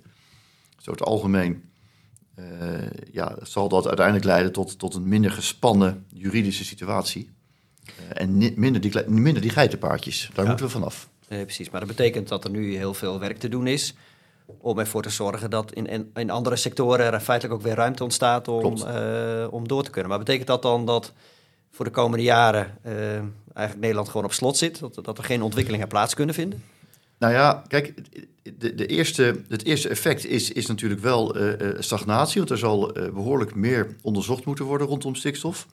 Zo 0.78 0.92
het 0.92 1.02
algemeen 1.02 1.64
ja, 3.12 3.38
zal 3.42 3.70
dat 3.70 3.88
uiteindelijk 3.88 4.26
leiden 4.26 4.52
tot, 4.52 4.80
tot 4.80 4.94
een 4.96 5.08
minder 5.08 5.32
gespannen 5.32 6.06
juridische 6.14 6.66
situatie. 6.66 7.30
Uh, 7.86 8.22
en 8.22 8.38
minder 8.56 8.82
die, 8.82 9.08
minder 9.08 9.42
die 9.42 9.52
geitenpaardjes. 9.52 10.30
Daar 10.34 10.48
moeten 10.48 10.66
we 10.66 10.72
vanaf. 10.72 11.10
Nee, 11.28 11.44
precies, 11.44 11.70
maar 11.70 11.80
dat 11.80 11.90
betekent 11.90 12.28
dat 12.28 12.44
er 12.44 12.50
nu 12.50 12.76
heel 12.76 12.94
veel 12.94 13.20
werk 13.20 13.38
te 13.38 13.50
doen 13.50 13.68
is 13.68 13.94
om 14.58 14.80
ervoor 14.80 15.02
te 15.02 15.10
zorgen 15.10 15.50
dat 15.50 15.72
in, 15.74 16.12
in, 16.14 16.30
andere 16.30 16.56
sectoren 16.56 17.14
er 17.14 17.20
feitelijk 17.20 17.60
ook 17.60 17.66
weer 17.66 17.76
ruimte 17.76 18.04
ontstaat 18.04 18.48
om, 18.48 18.78
uh, 18.78 19.48
om 19.50 19.68
door 19.68 19.84
te 19.84 19.90
kunnen. 19.90 20.10
Maar 20.10 20.20
betekent 20.20 20.48
dat 20.48 20.62
dan 20.62 20.86
dat 20.86 21.14
voor 21.72 21.86
de 21.86 21.92
komende 21.92 22.24
jaren 22.24 22.78
eigenlijk 22.84 23.80
Nederland 23.80 24.08
gewoon 24.08 24.26
op 24.26 24.34
slot 24.34 24.58
zit? 24.58 24.80
Dat, 24.80 25.00
dat 25.06 25.18
er 25.18 25.24
geen 25.24 25.42
ontwikkelingen 25.42 25.88
plaats 25.88 26.14
kunnen 26.14 26.36
vinden? 26.36 26.64
Nou 27.18 27.34
ja, 27.34 27.64
kijk, 27.68 27.94
de, 28.58 28.76
de 28.76 28.86
eerste, 28.86 29.42
het 29.48 29.64
eerste 29.64 29.90
effect 29.90 30.26
is, 30.26 30.52
is 30.52 30.66
natuurlijk 30.66 31.02
wel 31.02 31.38
uh, 31.38 31.76
stagnatie. 31.80 32.38
Want 32.38 32.52
er 32.52 32.58
zal 32.58 32.98
uh, 32.98 33.14
behoorlijk 33.14 33.56
meer 33.56 33.96
onderzocht 34.02 34.46
moeten 34.46 34.66
worden 34.66 34.88
rondom 34.88 35.16
stikstof. 35.16 35.68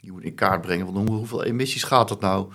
Je 0.00 0.12
moet 0.12 0.22
in 0.22 0.34
kaart 0.34 0.60
brengen 0.60 0.86
hoeveel 0.86 1.44
emissies 1.44 1.82
gaat 1.82 2.08
dat 2.08 2.20
nou? 2.20 2.52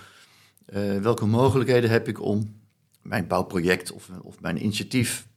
welke 1.02 1.26
mogelijkheden 1.26 1.90
heb 1.90 2.08
ik 2.08 2.22
om 2.22 2.56
mijn 3.02 3.28
bouwproject 3.28 3.92
of, 3.92 4.10
of 4.22 4.42
mijn 4.42 4.64
initiatief 4.64 5.28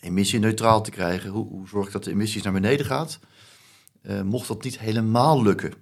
emissieneutraal 0.00 0.82
te 0.82 0.90
krijgen? 0.90 1.30
Hoe, 1.30 1.48
hoe 1.48 1.68
zorg 1.68 1.86
ik 1.86 1.92
dat 1.92 2.04
de 2.04 2.10
emissies 2.10 2.42
naar 2.42 2.52
beneden 2.52 2.86
gaat? 2.86 3.18
mocht 4.24 4.48
dat 4.48 4.64
niet 4.64 4.78
helemaal 4.78 5.42
lukken, 5.42 5.72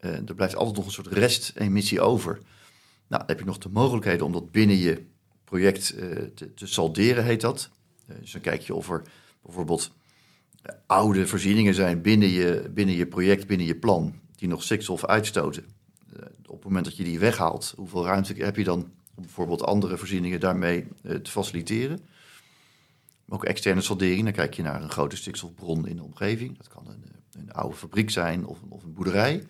er 0.00 0.34
blijft 0.34 0.56
altijd 0.56 0.76
nog 0.76 0.86
een 0.86 0.92
soort 0.92 1.06
restemissie 1.06 2.00
over. 2.00 2.38
Nou, 3.06 3.22
heb 3.26 3.38
je 3.38 3.44
nog 3.44 3.58
de 3.58 3.68
mogelijkheden 3.68 4.26
om 4.26 4.32
dat 4.32 4.50
binnen 4.50 4.76
je 4.76 5.06
project 5.50 5.94
uh, 5.94 6.00
te, 6.34 6.54
te, 6.54 6.66
salderen, 6.66 7.24
heet 7.24 7.40
dat. 7.40 7.70
Uh, 8.10 8.16
dus 8.20 8.32
dan 8.32 8.40
kijk 8.40 8.62
je 8.62 8.74
of 8.74 8.90
er 8.90 9.02
bijvoorbeeld 9.42 9.90
uh, 10.62 10.72
oude 10.86 11.26
voorzieningen 11.26 11.74
zijn 11.74 12.02
binnen 12.02 12.28
je, 12.28 12.70
binnen 12.74 12.94
je 12.94 13.06
project, 13.06 13.46
binnen 13.46 13.66
je 13.66 13.76
plan, 13.76 14.14
die 14.36 14.48
nog 14.48 14.62
stikstof 14.62 15.04
uitstoten. 15.06 15.64
op 16.46 16.56
het 16.56 16.64
moment 16.64 16.84
dat 16.84 16.96
je 16.96 17.04
die 17.04 17.18
weghaalt, 17.18 17.74
hoeveel 17.76 18.04
ruimte 18.04 18.34
heb 18.34 18.56
je 18.56 18.64
dan 18.64 18.90
om 19.14 19.22
bijvoorbeeld 19.22 19.62
andere 19.62 19.96
voorzieningen 19.96 20.40
daarmee 20.40 20.86
te 21.02 21.30
faciliteren? 21.30 22.00
Ook 23.28 23.44
externe 23.44 23.80
saldering, 23.80 24.24
dan 24.24 24.32
kijk 24.32 24.54
je 24.54 24.62
naar 24.62 24.82
een 24.82 24.90
grote 24.90 25.16
stikstofbron 25.16 25.86
in 25.86 25.96
de 25.96 26.02
omgeving. 26.02 26.56
Dat 26.56 26.68
kan 26.68 26.86
een, 26.88 27.04
een 27.32 27.52
oude 27.52 27.76
fabriek 27.76 28.10
zijn 28.10 28.46
of, 28.46 28.58
of 28.68 28.82
een 28.82 28.92
boerderij. 28.92 29.46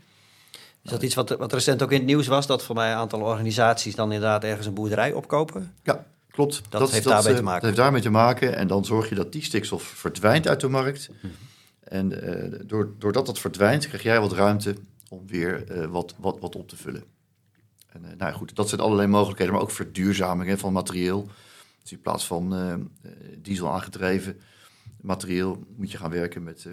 Is 0.83 0.91
dat 0.91 1.03
iets 1.03 1.15
wat, 1.15 1.29
wat 1.29 1.53
recent 1.53 1.83
ook 1.83 1.91
in 1.91 1.97
het 1.97 2.07
nieuws 2.07 2.27
was? 2.27 2.47
Dat 2.47 2.63
voor 2.63 2.75
mij 2.75 2.91
een 2.91 2.97
aantal 2.97 3.21
organisaties 3.21 3.95
dan 3.95 4.13
inderdaad 4.13 4.45
ergens 4.45 4.67
een 4.67 4.75
boerderij 4.75 5.13
opkopen? 5.13 5.75
Ja, 5.83 6.07
klopt. 6.31 6.63
Dat, 6.69 6.91
heeft 6.91 7.05
daarmee 7.05 7.33
te 7.33 7.39
eh, 7.39 7.45
maken. 7.45 7.61
Dat 7.61 7.71
heeft 7.71 7.83
daarmee 7.83 8.03
te 8.03 8.11
maken. 8.11 8.57
En 8.57 8.67
dan 8.67 8.85
zorg 8.85 9.09
je 9.09 9.15
dat 9.15 9.33
die 9.33 9.43
stikstof 9.43 9.83
verdwijnt 9.83 10.49
uit 10.49 10.61
de 10.61 10.69
markt. 10.69 11.11
En 11.81 12.13
uh, 12.69 12.85
doordat 12.99 13.27
dat 13.27 13.39
verdwijnt, 13.39 13.89
krijg 13.89 14.03
jij 14.03 14.21
wat 14.21 14.33
ruimte 14.33 14.75
om 15.09 15.27
weer 15.27 15.65
uh, 15.71 15.87
wat, 15.87 16.15
wat, 16.19 16.39
wat 16.41 16.57
op 16.57 16.69
te 16.69 16.77
vullen. 16.77 17.05
En 17.87 18.05
nou 18.19 18.33
goed, 18.33 18.57
dat 18.57 18.69
zijn 18.69 18.81
allerlei 18.81 19.09
mogelijkheden, 19.09 19.55
maar 19.55 19.63
ook 19.63 19.71
verduurzaming 19.71 20.59
van 20.59 20.73
materieel. 20.73 21.29
Dus 21.83 21.93
in 21.93 22.01
plaats 22.01 22.27
van 22.27 22.91
diesel 23.39 23.73
aangedreven 23.73 24.41
materieel 25.01 25.65
moet 25.77 25.91
je 25.91 25.99
gaan 25.99 26.11
werken 26.11 26.43
met 26.43 26.67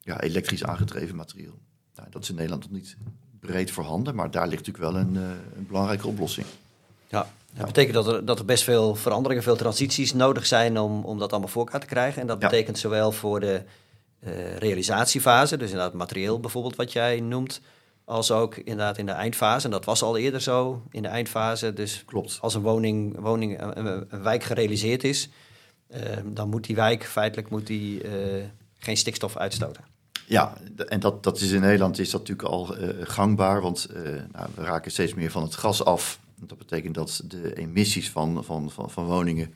ja, 0.00 0.20
elektrisch 0.20 0.64
aangedreven 0.64 1.16
materieel. 1.16 1.58
Nou, 1.94 2.10
dat 2.10 2.22
is 2.22 2.28
in 2.28 2.34
Nederland 2.34 2.62
nog 2.62 2.72
niet 2.72 2.96
breed 3.46 3.70
voorhanden, 3.70 4.14
maar 4.14 4.30
daar 4.30 4.48
ligt 4.48 4.66
natuurlijk 4.66 4.94
wel 4.94 5.02
een, 5.02 5.16
eh, 5.16 5.56
een 5.56 5.66
belangrijke 5.66 6.06
oplossing. 6.06 6.46
Ja, 7.08 7.26
dat 7.54 7.66
betekent 7.66 7.94
dat 7.94 8.06
er, 8.06 8.24
dat 8.24 8.38
er 8.38 8.44
best 8.44 8.64
veel 8.64 8.94
veranderingen, 8.94 9.44
veel 9.44 9.56
transities 9.56 10.12
nodig 10.12 10.46
zijn 10.46 10.78
om, 10.78 11.04
om 11.04 11.18
dat 11.18 11.30
allemaal 11.30 11.50
voor 11.50 11.64
elkaar 11.64 11.80
te 11.80 11.86
krijgen. 11.86 12.20
En 12.20 12.26
dat 12.26 12.38
betekent 12.38 12.78
zowel 12.78 13.12
voor 13.12 13.40
de 13.40 13.62
uh, 14.20 14.56
realisatiefase, 14.56 15.56
dus 15.56 15.70
inderdaad 15.70 15.94
materieel 15.94 16.40
bijvoorbeeld 16.40 16.76
wat 16.76 16.92
jij 16.92 17.20
noemt, 17.20 17.60
als 18.04 18.30
ook 18.30 18.56
inderdaad 18.56 18.98
in 18.98 19.06
de 19.06 19.12
eindfase. 19.12 19.64
En 19.64 19.70
dat 19.70 19.84
was 19.84 20.02
al 20.02 20.16
eerder 20.16 20.40
zo 20.40 20.82
in 20.90 21.02
de 21.02 21.08
eindfase. 21.08 21.72
Dus 21.72 22.02
Klopt. 22.06 22.38
als 22.40 22.54
een 22.54 22.62
woning, 22.62 23.20
woning 23.20 23.60
een, 23.60 23.86
een 23.86 24.22
wijk 24.22 24.42
gerealiseerd 24.42 25.04
is, 25.04 25.28
uh, 25.90 26.00
dan 26.24 26.48
moet 26.48 26.64
die 26.64 26.76
wijk 26.76 27.04
feitelijk 27.04 27.50
moet 27.50 27.66
die, 27.66 28.04
uh, 28.04 28.44
geen 28.78 28.96
stikstof 28.96 29.36
uitstoten. 29.36 29.84
Ja, 30.26 30.56
en 30.76 31.00
dat, 31.00 31.22
dat 31.22 31.40
is 31.40 31.50
in 31.50 31.60
Nederland 31.60 31.98
is 31.98 32.10
dat 32.10 32.20
natuurlijk 32.20 32.48
al 32.48 32.78
uh, 32.78 32.88
gangbaar, 33.00 33.60
want 33.60 33.88
uh, 33.90 34.02
nou, 34.32 34.48
we 34.54 34.62
raken 34.62 34.90
steeds 34.90 35.14
meer 35.14 35.30
van 35.30 35.42
het 35.42 35.54
gas 35.54 35.84
af. 35.84 36.20
Dat 36.40 36.58
betekent 36.58 36.94
dat 36.94 37.22
de 37.28 37.56
emissies 37.56 38.10
van, 38.10 38.44
van, 38.44 38.70
van, 38.70 38.90
van 38.90 39.04
woningen 39.04 39.54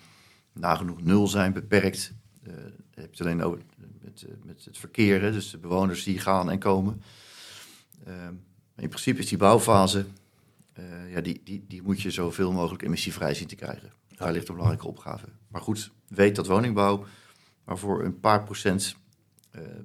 nagenoeg 0.52 1.02
nul 1.02 1.28
zijn, 1.28 1.52
beperkt. 1.52 2.12
Uh, 2.42 2.52
je 2.94 3.00
hebt 3.00 3.18
het 3.18 3.26
alleen 3.26 3.42
over 3.42 3.58
met, 4.00 4.26
met 4.44 4.64
het 4.64 4.78
verkeer, 4.78 5.20
dus 5.20 5.50
de 5.50 5.58
bewoners 5.58 6.04
die 6.04 6.18
gaan 6.18 6.50
en 6.50 6.58
komen. 6.58 7.02
in 8.76 8.88
principe 8.88 9.18
is 9.18 9.28
die 9.28 9.38
bouwfase, 9.38 10.04
ja, 11.10 11.20
die, 11.20 11.40
die, 11.44 11.64
die 11.68 11.82
moet 11.82 12.00
je 12.00 12.10
zoveel 12.10 12.52
mogelijk 12.52 12.82
emissievrij 12.82 13.34
zien 13.34 13.48
te 13.48 13.54
krijgen. 13.54 13.92
Daar 14.16 14.32
ligt 14.32 14.48
een 14.48 14.54
belangrijke 14.54 14.88
opgave. 14.88 15.26
Maar 15.48 15.60
goed, 15.60 15.90
weet 16.08 16.36
dat 16.36 16.46
woningbouw 16.46 17.04
maar 17.68 17.78
voor 17.78 18.04
een 18.04 18.20
paar 18.20 18.44
procent 18.44 18.96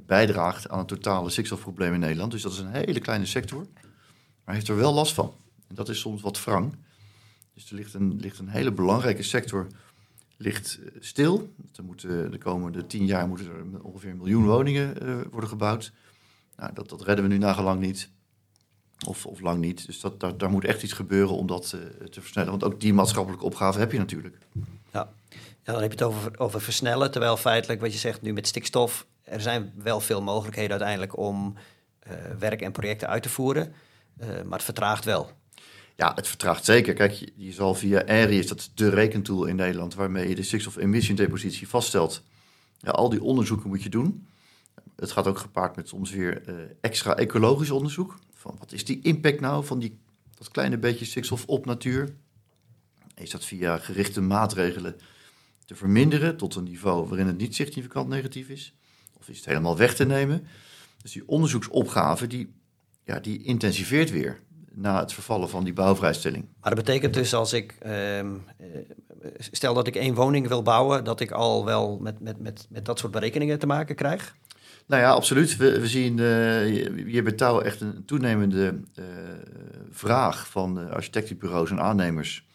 bijdraagt 0.06 0.70
aan 0.70 0.80
het 0.80 0.88
totale 0.88 1.30
stikstofprobleem 1.30 1.94
in 1.94 2.00
Nederland. 2.00 2.32
Dus 2.32 2.42
dat 2.42 2.51
is 2.51 2.60
een 2.60 2.74
hele 2.74 3.00
kleine 3.00 3.25
sector, 3.25 3.68
maar 4.44 4.56
heeft 4.56 4.68
er 4.68 4.75
wel 4.75 4.94
last 4.94 5.13
van. 5.13 5.34
En 5.68 5.75
dat 5.75 5.89
is 5.89 6.00
soms 6.00 6.22
wat 6.22 6.44
wrang. 6.44 6.75
Dus 7.53 7.70
er 7.70 7.75
ligt 7.75 7.94
een, 7.94 8.15
ligt 8.20 8.39
een 8.39 8.48
hele 8.48 8.72
belangrijke 8.72 9.24
sector 9.24 9.68
ligt 10.38 10.80
eh, 10.84 10.92
stil. 11.00 11.53
Er 11.75 11.84
moeten, 11.84 12.32
de 12.32 12.38
komende 12.38 12.86
tien 12.86 13.06
jaar 13.06 13.27
moeten 13.27 13.48
er 13.48 13.82
ongeveer 13.82 14.10
een 14.10 14.18
miljoen 14.18 14.46
woningen 14.46 15.03
uh, 15.03 15.15
worden 15.32 15.50
gebouwd. 15.50 15.92
Nou, 16.56 16.74
dat, 16.74 16.89
dat 16.89 17.01
redden 17.01 17.25
we 17.25 17.32
nu 17.32 17.38
nagelang 17.38 17.80
niet. 17.80 18.10
Of, 19.08 19.25
of 19.25 19.39
lang 19.39 19.60
niet. 19.60 19.86
Dus 19.86 20.00
dat, 20.00 20.39
daar, 20.39 20.50
moet 20.50 20.65
echt 20.65 20.84
iets 20.84 20.94
gebeuren 20.94 21.36
om 21.36 21.48
dat 21.48 21.70
te 22.10 22.22
versnellen. 22.22 22.50
Want 22.50 22.63
ook 22.63 22.80
die 22.80 22.94
maatschappelijke 22.94 23.46
opgave 23.46 23.80
heb 23.80 23.92
je 23.92 23.98
natuurlijk. 23.98 24.38
Ja, 24.92 25.10
ja 25.63 25.74
dan 25.74 25.82
heb 25.82 25.92
je 25.92 25.98
het 25.98 26.08
over, 26.08 26.39
over 26.39 26.62
versnellen. 26.62 27.12
Terwijl 27.12 27.38
feitelijk 27.38 27.82
wat 27.82 27.94
je 27.94 28.00
zegt 28.00 28.22
nu 28.22 28.34
met 28.34 28.48
stikstof 28.48 29.06
er 29.24 29.42
zijn 29.42 29.74
wel 29.75 30.00
veel 30.00 30.22
mogelijkheden 30.22 30.72
uiteindelijk 30.72 31.18
om 31.18 31.56
uh, 32.08 32.13
werk 32.39 32.62
en 32.62 32.72
projecten 32.72 33.08
uit 33.08 33.24
te 33.24 33.30
voeren, 33.30 33.74
uh, 34.22 34.27
maar 34.27 34.58
het 34.58 34.63
vertraagt 34.63 35.06
wel. 35.06 35.32
Ja, 35.96 36.12
het 36.15 36.27
vertraagt 36.27 36.65
zeker. 36.65 36.94
Kijk, 36.94 37.32
je, 37.36 37.51
zal 37.51 37.75
via 37.75 38.06
ARIES, 38.06 38.48
dat 38.48 38.60
is 38.60 38.72
de 38.74 38.89
rekentool 38.89 39.46
in 39.46 39.56
Nederland, 39.56 39.94
waarmee 39.94 40.30
je 40.30 40.36
de 40.36 40.44
stikstof 40.44 40.77
emission 40.77 41.15
depositie 41.15 41.68
vaststelt. 41.68 42.24
Ja, 42.77 42.92
al 42.92 43.10
die 43.10 43.24
onderzoeken 43.24 43.70
moet 43.70 43.84
je 43.84 43.89
doen. 43.89 44.27
Het 44.96 45.12
gaat 45.12 45.27
ook 45.27 45.38
gepaard 45.38 45.75
met 45.75 45.88
soms 45.88 46.12
weer 46.12 46.50
uh, 46.50 46.56
extra 46.82 47.15
ecologisch 47.15 47.72
onderzoek. 47.72 48.20
Van 48.34 48.56
wat 48.60 48.72
is 48.72 48.86
die 48.86 49.01
impact 49.01 49.39
nou 49.39 49.65
van 49.65 49.80
die, 49.80 50.00
dat 50.38 50.51
kleine 50.51 50.77
beetje 50.77 51.06
stikstof 51.06 51.46
op 51.46 51.65
natuur? 51.65 52.15
Is 53.15 53.30
dat 53.30 53.46
via 53.46 53.77
gerichte 53.77 54.22
maatregelen 54.22 54.96
te 55.65 55.75
verminderen 55.75 56.38
tot 56.38 56.56
een 56.56 56.63
niveau 56.63 57.08
waarin 57.08 57.27
het 57.27 57.38
niet 57.38 57.56
significant 57.56 58.08
negatief 58.10 58.50
is? 58.50 58.74
Of 59.24 59.30
is 59.30 59.38
het 59.38 59.46
helemaal 59.46 59.77
weg 59.77 59.96
te 59.96 60.06
nemen. 60.06 60.48
Dus 61.01 61.12
die 61.12 61.27
onderzoeksopgave 61.27 62.27
die, 62.27 62.53
ja, 63.03 63.20
die 63.20 63.44
intensiveert 63.44 64.12
weer 64.12 64.39
na 64.72 65.00
het 65.00 65.13
vervallen 65.13 65.50
van 65.50 65.63
die 65.63 65.74
bouwvrijstelling. 65.74 66.46
Maar 66.62 66.75
dat 66.75 66.86
betekent 66.86 67.13
dus 67.13 67.34
als 67.34 67.53
ik, 67.53 67.75
uh, 67.86 68.20
stel 69.38 69.74
dat 69.74 69.88
ik 69.88 69.96
één 69.96 70.13
woning 70.13 70.48
wil 70.48 70.62
bouwen, 70.62 71.03
dat 71.03 71.20
ik 71.20 71.32
al 71.32 71.65
wel 71.65 71.98
met, 72.01 72.20
met, 72.20 72.39
met, 72.39 72.68
met 72.70 72.86
dat 72.86 73.00
soort 73.00 73.12
berekeningen 73.12 73.60
te 73.60 73.65
maken 73.65 73.96
krijg? 73.96 74.36
Nou 74.86 75.01
ja, 75.01 75.12
absoluut. 75.12 75.58
We, 75.58 75.80
we 75.80 75.88
zien 75.88 76.18
uh, 76.18 77.06
hier 77.06 77.24
bij 77.24 77.32
Touw 77.32 77.60
echt 77.60 77.82
een 77.82 78.06
toenemende 78.06 78.80
uh, 78.96 79.06
vraag 79.92 80.50
van 80.50 80.89
architectenbureaus 80.89 81.70
en 81.70 81.82
aannemers 81.82 82.46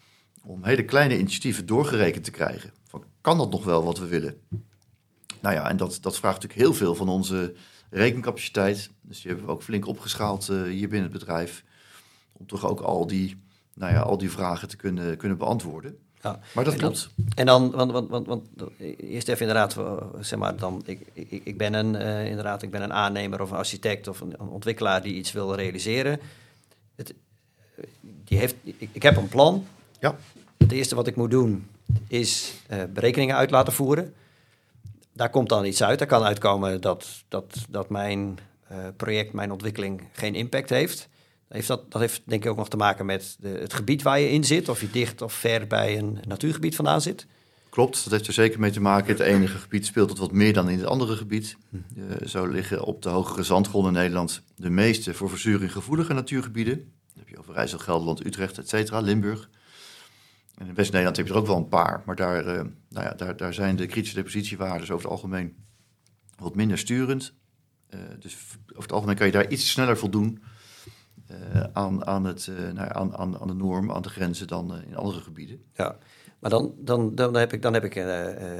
om 0.43 0.63
hele 0.63 0.85
kleine 0.85 1.17
initiatieven 1.17 1.65
doorgerekend 1.65 2.23
te 2.23 2.31
krijgen. 2.31 2.71
Van, 2.87 3.03
kan 3.21 3.37
dat 3.37 3.51
nog 3.51 3.63
wel 3.63 3.83
wat 3.83 3.99
we 3.99 4.07
willen? 4.07 4.35
Nou 5.41 5.55
ja, 5.55 5.69
en 5.69 5.77
dat, 5.77 5.97
dat 6.01 6.17
vraagt 6.17 6.41
natuurlijk 6.41 6.61
heel 6.61 6.73
veel 6.73 6.95
van 6.95 7.09
onze 7.09 7.53
rekencapaciteit. 7.89 8.89
Dus 9.01 9.21
die 9.21 9.27
hebben 9.27 9.45
we 9.45 9.51
ook 9.51 9.63
flink 9.63 9.87
opgeschaald 9.87 10.49
uh, 10.49 10.63
hier 10.63 10.89
binnen 10.89 11.11
het 11.11 11.19
bedrijf. 11.19 11.63
Om 12.31 12.45
toch 12.45 12.65
ook 12.65 12.79
al 12.79 13.07
die, 13.07 13.37
nou 13.73 13.93
ja, 13.93 13.99
al 13.99 14.17
die 14.17 14.31
vragen 14.31 14.67
te 14.67 14.75
kunnen, 14.75 15.17
kunnen 15.17 15.37
beantwoorden. 15.37 15.97
Ja. 16.21 16.39
Maar 16.53 16.63
dat 16.63 16.75
klopt. 16.75 17.09
En 17.35 17.45
dan, 17.45 17.71
want, 17.71 17.91
want, 17.91 18.09
want, 18.09 18.27
want 18.27 18.47
eerst 18.97 19.27
even 19.27 19.47
inderdaad, 19.47 19.77
eh, 19.77 19.97
zeg 20.19 20.39
maar, 20.39 20.55
dan, 20.55 20.81
ik, 20.85 21.07
ik, 21.13 21.41
ik 21.43 21.57
ben 21.57 21.73
een, 21.73 21.93
uh, 21.93 22.25
inderdaad, 22.25 22.61
ik 22.61 22.71
ben 22.71 22.81
een 22.81 22.93
aannemer 22.93 23.41
of 23.41 23.51
een 23.51 23.57
architect 23.57 24.07
of 24.07 24.21
een, 24.21 24.33
een 24.37 24.49
ontwikkelaar 24.49 25.01
die 25.01 25.13
iets 25.13 25.31
wil 25.31 25.55
realiseren. 25.55 26.19
Het, 26.95 27.13
die 28.01 28.37
heeft, 28.37 28.55
ik, 28.63 28.89
ik 28.91 29.03
heb 29.03 29.17
een 29.17 29.27
plan. 29.27 29.65
Ja. 29.99 30.15
Het 30.57 30.71
eerste 30.71 30.95
wat 30.95 31.07
ik 31.07 31.15
moet 31.15 31.31
doen 31.31 31.67
is 32.07 32.53
uh, 32.71 32.83
berekeningen 32.93 33.35
uit 33.35 33.51
laten 33.51 33.73
voeren 33.73 34.13
daar 35.19 35.29
komt 35.29 35.49
dan 35.49 35.65
iets 35.65 35.83
uit. 35.83 36.01
Er 36.01 36.07
kan 36.07 36.23
uitkomen 36.23 36.81
dat, 36.81 37.23
dat, 37.27 37.65
dat 37.69 37.89
mijn 37.89 38.39
uh, 38.71 38.77
project, 38.97 39.33
mijn 39.33 39.51
ontwikkeling 39.51 40.01
geen 40.11 40.35
impact 40.35 40.69
heeft. 40.69 41.09
heeft 41.47 41.67
dat, 41.67 41.91
dat 41.91 42.01
heeft 42.01 42.21
denk 42.25 42.43
ik 42.43 42.49
ook 42.49 42.57
nog 42.57 42.69
te 42.69 42.77
maken 42.77 43.05
met 43.05 43.35
de, 43.39 43.47
het 43.47 43.73
gebied 43.73 44.01
waar 44.01 44.19
je 44.19 44.29
in 44.29 44.43
zit. 44.43 44.69
Of 44.69 44.81
je 44.81 44.89
dicht 44.91 45.21
of 45.21 45.33
ver 45.33 45.67
bij 45.67 45.97
een 45.97 46.19
natuurgebied 46.27 46.75
vandaan 46.75 47.01
zit. 47.01 47.27
Klopt, 47.69 48.03
dat 48.03 48.13
heeft 48.13 48.27
er 48.27 48.33
zeker 48.33 48.59
mee 48.59 48.71
te 48.71 48.81
maken. 48.81 49.11
Het 49.11 49.19
ene 49.19 49.47
gebied 49.47 49.85
speelt 49.85 50.09
het 50.09 50.19
wat 50.19 50.31
meer 50.31 50.53
dan 50.53 50.69
in 50.69 50.77
het 50.77 50.87
andere 50.87 51.15
gebied. 51.15 51.57
Uh, 51.71 52.27
zo 52.27 52.45
liggen 52.45 52.83
op 52.83 53.01
de 53.01 53.09
hogere 53.09 53.43
zandgronden 53.43 53.93
in 53.93 53.99
Nederland 53.99 54.41
de 54.55 54.69
meeste 54.69 55.13
voor 55.13 55.29
verzuring 55.29 55.71
gevoelige 55.71 56.13
natuurgebieden. 56.13 56.75
Dan 56.75 57.23
heb 57.23 57.29
je 57.29 57.37
over 57.37 57.55
IJssel, 57.55 57.79
Gelderland, 57.79 58.25
Utrecht, 58.25 58.57
et 58.57 58.69
cetera, 58.69 58.99
Limburg. 58.99 59.49
En 60.59 60.67
in 60.67 60.73
West-Nederland 60.73 61.17
heb 61.17 61.27
je 61.27 61.33
er 61.33 61.39
ook 61.39 61.47
wel 61.47 61.57
een 61.57 61.67
paar, 61.67 62.01
maar 62.05 62.15
daar, 62.15 62.45
uh, 62.45 62.61
nou 62.89 63.05
ja, 63.05 63.13
daar, 63.13 63.37
daar 63.37 63.53
zijn 63.53 63.75
de 63.75 63.85
kritische 63.85 64.15
depositiewaardes 64.15 64.91
over 64.91 65.03
het 65.03 65.11
algemeen 65.11 65.55
wat 66.37 66.55
minder 66.55 66.77
sturend. 66.77 67.33
Uh, 67.89 67.99
dus 68.19 68.35
over 68.65 68.81
het 68.81 68.91
algemeen 68.91 69.15
kan 69.15 69.25
je 69.25 69.31
daar 69.31 69.49
iets 69.49 69.69
sneller 69.69 69.97
voldoen 69.97 70.43
uh, 71.31 71.63
aan, 71.73 72.05
aan, 72.05 72.23
het, 72.23 72.51
nou, 72.73 72.89
aan, 72.91 73.17
aan, 73.17 73.39
aan 73.39 73.47
de 73.47 73.53
norm, 73.53 73.91
aan 73.91 74.01
de 74.01 74.09
grenzen 74.09 74.47
dan 74.47 74.81
in 74.87 74.95
andere 74.95 75.19
gebieden. 75.19 75.63
Ja, 75.73 75.97
Maar 76.39 76.49
dan, 76.49 76.73
dan, 76.77 77.15
dan 77.15 77.33
heb 77.33 77.53
ik, 77.53 77.61
dan 77.61 77.73
heb 77.73 77.83
ik, 77.83 77.95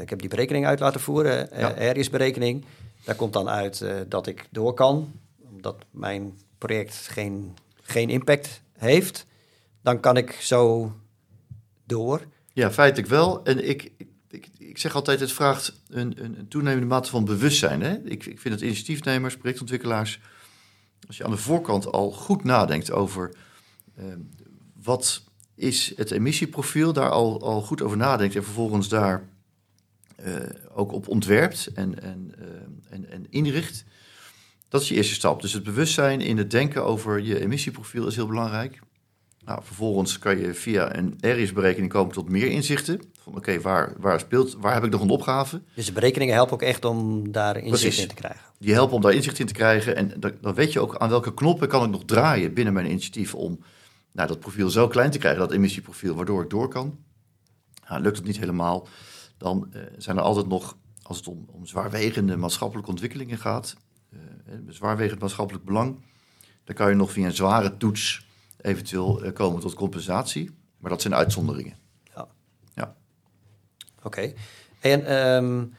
ik 0.01 0.09
heb 0.09 0.19
die 0.19 0.29
berekening 0.29 0.65
uit 0.65 0.79
laten 0.79 0.99
voeren, 0.99 1.49
ja. 1.59 1.93
berekening. 2.11 2.65
Daar 3.03 3.15
komt 3.15 3.33
dan 3.33 3.49
uit 3.49 3.85
dat 4.07 4.27
ik 4.27 4.47
door 4.51 4.73
kan, 4.73 5.11
omdat 5.51 5.85
mijn 5.91 6.39
project 6.57 6.95
geen, 6.95 7.53
geen 7.81 8.09
impact 8.09 8.61
heeft. 8.73 9.25
Dan 9.81 9.99
kan 9.99 10.17
ik 10.17 10.31
zo 10.31 10.91
door. 11.89 12.27
Ja, 12.53 12.71
feitelijk 12.71 13.09
wel. 13.09 13.43
En 13.43 13.69
ik, 13.69 13.91
ik, 14.27 14.47
ik 14.57 14.77
zeg 14.77 14.95
altijd, 14.95 15.19
het 15.19 15.31
vraagt 15.31 15.81
een, 15.89 16.23
een, 16.23 16.47
toenemende 16.47 16.87
mate 16.87 17.09
van 17.09 17.25
bewustzijn. 17.25 17.81
Hè? 17.81 17.97
Ik, 17.97 18.25
ik 18.25 18.39
vind 18.39 18.53
dat 18.53 18.63
initiatiefnemers, 18.63 19.37
projectontwikkelaars, 19.37 20.19
als 21.07 21.17
je 21.17 21.23
aan 21.23 21.31
de 21.31 21.37
voorkant 21.37 21.91
al 21.91 22.11
goed 22.11 22.43
nadenkt 22.43 22.91
over 22.91 23.35
wat 24.81 25.23
is 25.55 25.93
het 25.95 26.11
emissieprofiel, 26.11 26.93
daar 26.93 27.09
al, 27.09 27.41
al 27.41 27.61
goed 27.61 27.81
over 27.81 27.97
nadenkt 27.97 28.35
en 28.35 28.43
vervolgens 28.43 28.87
daar 28.87 29.29
uh, 30.25 30.35
ook 30.73 30.91
op 30.91 31.07
ontwerpt 31.07 31.69
en, 31.73 32.01
en, 32.01 32.31
uh, 32.39 32.45
en, 32.89 33.09
en 33.09 33.25
inricht. 33.29 33.85
Dat 34.69 34.81
is 34.81 34.89
je 34.89 34.95
eerste 34.95 35.13
stap. 35.13 35.41
Dus 35.41 35.53
het 35.53 35.63
bewustzijn 35.63 36.21
in 36.21 36.37
het 36.37 36.51
denken 36.51 36.85
over 36.85 37.19
je 37.19 37.39
emissieprofiel 37.39 38.07
is 38.07 38.15
heel 38.15 38.27
belangrijk. 38.27 38.79
Nou, 39.49 39.61
vervolgens 39.63 40.19
kan 40.19 40.37
je 40.37 40.53
via 40.53 40.95
een 40.95 41.17
RIS-berekening 41.19 41.91
komen 41.91 42.13
tot 42.13 42.29
meer 42.29 42.47
inzichten. 42.47 43.01
Van 43.19 43.35
oké, 43.35 43.61
waar, 43.61 43.93
waar 43.97 44.19
speelt, 44.19 44.55
waar 44.59 44.73
heb 44.73 44.83
ik 44.83 44.91
nog 44.91 45.01
een 45.01 45.09
opgave? 45.09 45.61
Dus 45.73 45.85
de 45.85 45.91
berekeningen 45.91 46.33
helpen 46.33 46.53
ook 46.53 46.61
echt 46.61 46.85
om 46.85 47.31
daar 47.31 47.57
inzicht 47.57 47.81
Precies. 47.81 48.01
in 48.01 48.07
te 48.07 48.13
krijgen. 48.13 48.41
Die 48.57 48.73
helpen 48.73 48.95
om 48.95 49.01
daar 49.01 49.13
inzicht 49.13 49.39
in 49.39 49.45
te 49.45 49.53
krijgen. 49.53 49.95
En 49.95 50.13
dan, 50.19 50.31
dan 50.41 50.53
weet 50.53 50.73
je 50.73 50.79
ook 50.79 50.97
aan 50.97 51.09
welke 51.09 51.33
knoppen 51.33 51.67
kan 51.67 51.83
ik 51.83 51.89
nog 51.89 52.05
draaien 52.05 52.53
binnen 52.53 52.73
mijn 52.73 52.85
initiatief 52.85 53.35
om 53.35 53.59
nou, 54.11 54.27
dat 54.27 54.39
profiel 54.39 54.69
zo 54.69 54.87
klein 54.87 55.11
te 55.11 55.17
krijgen, 55.17 55.39
dat 55.39 55.51
emissieprofiel, 55.51 56.15
waardoor 56.15 56.43
ik 56.43 56.49
door 56.49 56.67
kan. 56.67 56.97
Nou, 57.87 58.01
lukt 58.01 58.17
het 58.17 58.25
niet 58.25 58.39
helemaal, 58.39 58.87
dan 59.37 59.69
uh, 59.73 59.81
zijn 59.97 60.17
er 60.17 60.23
altijd 60.23 60.47
nog, 60.47 60.77
als 61.01 61.17
het 61.17 61.27
om, 61.27 61.45
om 61.51 61.65
zwaarwegende 61.65 62.37
maatschappelijke 62.37 62.89
ontwikkelingen 62.89 63.37
gaat, 63.37 63.75
uh, 64.13 64.19
zwaarwegend 64.67 65.19
maatschappelijk 65.19 65.65
belang, 65.65 65.99
dan 66.63 66.75
kan 66.75 66.89
je 66.89 66.95
nog 66.95 67.11
via 67.11 67.25
een 67.25 67.35
zware 67.35 67.77
toets 67.77 68.27
eventueel 68.61 69.25
uh, 69.25 69.33
komen 69.33 69.61
tot 69.61 69.73
compensatie. 69.73 70.51
Maar 70.77 70.91
dat 70.91 71.01
zijn 71.01 71.15
uitzonderingen. 71.15 71.75
Ja. 72.15 72.27
ja. 72.75 72.95
Oké. 74.03 74.33
En 74.79 75.17
um, 75.17 75.73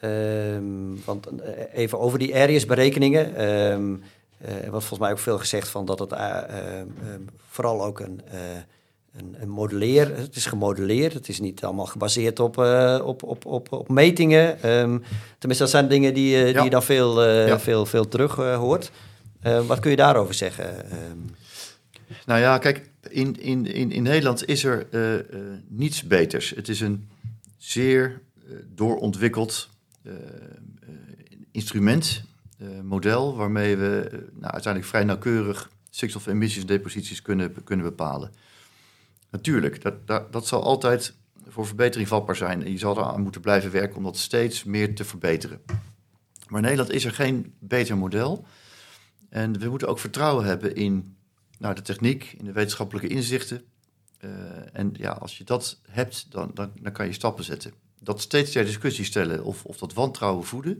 um, 0.00 1.04
want 1.04 1.28
even 1.72 2.00
over 2.00 2.18
die 2.18 2.36
areas-berekeningen. 2.36 3.48
Um, 3.72 4.02
uh, 4.42 4.48
wordt 4.48 4.70
volgens 4.70 4.98
mij 4.98 5.10
ook 5.10 5.18
veel 5.18 5.38
gezegd 5.38 5.68
van 5.68 5.84
dat 5.84 5.98
het 5.98 6.12
uh, 6.12 6.38
vooral 7.48 7.84
ook 7.84 8.00
een, 8.00 8.20
een, 9.16 9.36
een, 9.40 9.48
modelleer, 9.48 10.16
het 10.16 10.36
is 10.36 10.46
gemodelleerd, 10.46 11.12
het 11.12 11.28
is 11.28 11.40
niet 11.40 11.64
allemaal 11.64 11.86
gebaseerd 11.86 12.40
op, 12.40 12.58
op, 13.02 13.22
op, 13.22 13.46
op, 13.46 13.72
op 13.72 13.88
metingen. 13.88 14.70
Um, 14.70 15.02
tenminste, 15.38 15.64
dat 15.64 15.70
zijn 15.70 15.88
dingen 15.88 16.14
die, 16.14 16.36
ja. 16.36 16.52
die 16.52 16.62
je 16.62 16.70
dan 16.70 16.82
veel, 16.82 17.24
ja. 17.24 17.58
veel, 17.58 17.86
veel 17.86 18.08
terug 18.08 18.34
hoort. 18.34 18.90
wat 19.66 19.80
kun 19.80 19.90
je 19.90 19.96
daarover 19.96 20.34
zeggen? 20.34 20.92
Um, 21.10 21.34
nou 22.26 22.40
ja, 22.40 22.58
kijk, 22.58 22.90
in, 23.08 23.40
in, 23.40 23.66
in, 23.66 23.90
in 23.90 24.02
Nederland 24.02 24.48
is 24.48 24.64
er 24.64 24.86
niets 25.68 26.02
beters. 26.02 26.50
Het 26.50 26.68
is 26.68 26.80
een 26.80 27.08
zeer 27.58 28.20
doorontwikkeld 28.74 29.68
instrument 31.52 32.24
eh, 32.58 32.80
model 32.82 33.36
waarmee 33.36 33.76
we 33.76 34.08
eh, 34.12 34.18
nou, 34.18 34.52
uiteindelijk 34.52 34.84
vrij 34.84 35.04
nauwkeurig 35.04 35.70
stikstofemissiesdeposities 35.90 37.22
kunnen, 37.22 37.64
kunnen 37.64 37.86
bepalen. 37.86 38.32
Natuurlijk, 39.30 39.82
dat, 39.82 40.06
dat, 40.06 40.32
dat 40.32 40.46
zal 40.46 40.62
altijd 40.62 41.14
voor 41.48 41.66
verbetering 41.66 42.08
vatbaar 42.08 42.36
zijn. 42.36 42.64
En 42.64 42.70
je 42.70 42.78
zal 42.78 42.96
eraan 42.96 43.22
moeten 43.22 43.40
blijven 43.40 43.70
werken 43.70 43.96
om 43.96 44.02
dat 44.02 44.16
steeds 44.16 44.64
meer 44.64 44.94
te 44.94 45.04
verbeteren. 45.04 45.60
Maar 46.48 46.60
in 46.60 46.66
Nederland 46.66 46.90
is 46.90 47.04
er 47.04 47.12
geen 47.12 47.54
beter 47.58 47.96
model. 47.96 48.46
En 49.28 49.58
we 49.58 49.68
moeten 49.68 49.88
ook 49.88 49.98
vertrouwen 49.98 50.44
hebben 50.44 50.74
in 50.74 51.16
nou, 51.62 51.74
de 51.74 51.82
techniek, 51.82 52.34
in 52.38 52.44
de 52.44 52.52
wetenschappelijke 52.52 53.08
inzichten. 53.08 53.64
Uh, 54.20 54.30
en 54.72 54.90
ja, 54.92 55.10
als 55.10 55.38
je 55.38 55.44
dat 55.44 55.80
hebt, 55.90 56.26
dan, 56.30 56.50
dan, 56.54 56.72
dan 56.80 56.92
kan 56.92 57.06
je 57.06 57.12
stappen 57.12 57.44
zetten. 57.44 57.72
Dat 57.98 58.20
steeds 58.20 58.52
ter 58.52 58.64
discussie 58.64 59.04
stellen 59.04 59.44
of, 59.44 59.64
of 59.64 59.76
dat 59.76 59.92
wantrouwen 59.92 60.44
voeden, 60.44 60.78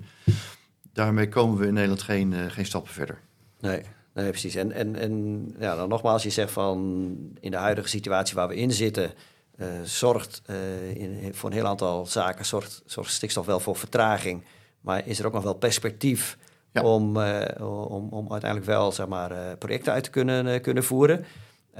daarmee 0.92 1.28
komen 1.28 1.59
we 1.59 1.66
in 1.66 1.72
Nederland 1.72 2.02
geen, 2.02 2.33
uh, 2.33 2.50
geen 2.50 2.66
stappen 2.66 2.92
verder. 2.92 3.20
Nee, 3.61 3.83
nee 4.14 4.30
precies. 4.30 4.54
En, 4.54 4.72
en, 4.72 4.96
en 4.96 5.54
ja, 5.59 5.76
dan 5.76 5.88
nogmaals, 5.88 6.22
je 6.22 6.30
zegt 6.30 6.52
van 6.52 7.16
in 7.40 7.50
de 7.50 7.57
huidige 7.57 7.88
situatie 7.88 8.35
waar 8.35 8.48
we 8.48 8.57
in 8.57 8.72
zitten, 8.72 9.12
uh, 9.57 9.66
zorgt 9.85 10.42
voor 11.30 11.50
een 11.50 11.57
heel 11.57 11.66
aantal 11.66 12.07
zaken, 12.07 12.44
zorgt, 12.44 12.83
zorgt 12.87 13.12
stikstof 13.12 13.46
wel 13.46 13.61
voor 13.61 13.76
vertraging. 13.76 14.44
Maar 14.80 15.07
is 15.07 15.18
er 15.18 15.26
ook 15.26 15.33
nog 15.33 15.42
wel 15.42 15.54
perspectief 15.54 16.38
ja. 16.72 16.82
om, 16.82 17.16
om, 17.61 18.08
om 18.11 18.30
uiteindelijk 18.30 18.70
wel 18.70 18.92
zeg 18.92 19.06
maar, 19.06 19.56
projecten 19.56 19.92
uit 19.92 20.04
te 20.04 20.11
kunnen, 20.11 20.61
kunnen 20.61 20.85
voeren? 20.85 21.24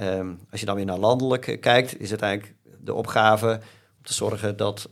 Um, 0.01 0.39
als 0.51 0.59
je 0.59 0.65
dan 0.65 0.75
weer 0.75 0.85
naar 0.85 0.97
landelijk 0.97 1.57
kijkt, 1.61 1.99
is 1.99 2.11
het 2.11 2.21
eigenlijk 2.21 2.55
de 2.79 2.93
opgave 2.93 3.59
te 4.01 4.13
zorgen 4.13 4.57
dat, 4.57 4.89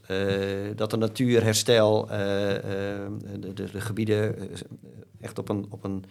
dat 0.75 0.89
de 0.91 0.97
natuurherstel, 0.97 2.05
de, 2.05 3.53
de, 3.53 3.53
de, 3.53 3.81
gebieden 3.81 4.35
echt 5.21 5.39
op 5.39 5.49
een, 5.49 5.65
op 5.69 5.83
een 5.83 6.05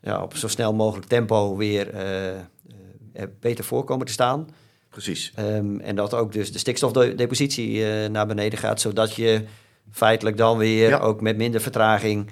ja, 0.00 0.22
op 0.22 0.36
zo 0.36 0.48
snel 0.48 0.74
mogelijk 0.74 1.06
tempo 1.06 1.56
weer 1.56 1.94
beter 3.40 3.64
voorkomen 3.64 4.06
te 4.06 4.12
staan. 4.12 4.48
Precies. 4.88 5.32
Um, 5.38 5.80
en 5.80 5.96
dat 5.96 6.14
ook 6.14 6.32
dus 6.32 6.52
de 6.52 6.58
stikstofdepositie 6.58 7.84
naar 8.08 8.26
beneden 8.26 8.58
gaat, 8.58 8.80
zodat 8.80 9.14
je 9.14 9.44
feitelijk 9.90 10.36
dan 10.36 10.58
weer 10.58 11.00
ook 11.00 11.20
met 11.20 11.36
minder 11.36 11.60
vertraging 11.60 12.30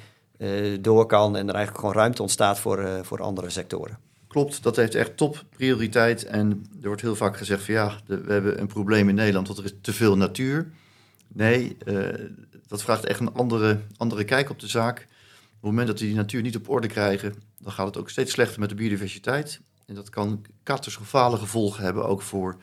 door 0.80 1.06
kan 1.06 1.36
en 1.36 1.48
er 1.48 1.54
eigenlijk 1.54 1.84
gewoon 1.84 1.94
ruimte 1.94 2.22
ontstaat 2.22 2.58
voor, 2.60 3.00
voor 3.02 3.22
andere 3.22 3.50
sectoren. 3.50 3.98
Klopt, 4.28 4.62
dat 4.62 4.76
heeft 4.76 4.94
echt 4.94 5.16
top 5.16 5.44
prioriteit. 5.50 6.24
En 6.24 6.66
er 6.80 6.86
wordt 6.86 7.02
heel 7.02 7.16
vaak 7.16 7.36
gezegd 7.36 7.62
van 7.62 7.74
ja, 7.74 7.98
we 8.06 8.32
hebben 8.32 8.60
een 8.60 8.66
probleem 8.66 9.08
in 9.08 9.14
Nederland, 9.14 9.46
want 9.46 9.58
er 9.58 9.64
is 9.64 9.74
te 9.80 9.92
veel 9.92 10.16
natuur. 10.16 10.70
Nee, 11.28 11.76
uh, 11.84 12.08
dat 12.66 12.82
vraagt 12.82 13.04
echt 13.04 13.20
een 13.20 13.32
andere, 13.32 13.80
andere 13.96 14.24
kijk 14.24 14.50
op 14.50 14.60
de 14.60 14.68
zaak. 14.68 14.98
Op 14.98 15.06
het 15.50 15.62
moment 15.70 15.86
dat 15.86 15.98
we 15.98 16.06
die 16.06 16.14
natuur 16.14 16.42
niet 16.42 16.56
op 16.56 16.68
orde 16.68 16.86
krijgen, 16.86 17.34
dan 17.58 17.72
gaat 17.72 17.86
het 17.86 17.96
ook 17.96 18.10
steeds 18.10 18.32
slechter 18.32 18.60
met 18.60 18.68
de 18.68 18.74
biodiversiteit. 18.74 19.60
En 19.86 19.94
dat 19.94 20.10
kan 20.10 20.44
catastrofale 20.62 21.36
gevolgen 21.36 21.84
hebben, 21.84 22.06
ook 22.06 22.22
voor 22.22 22.56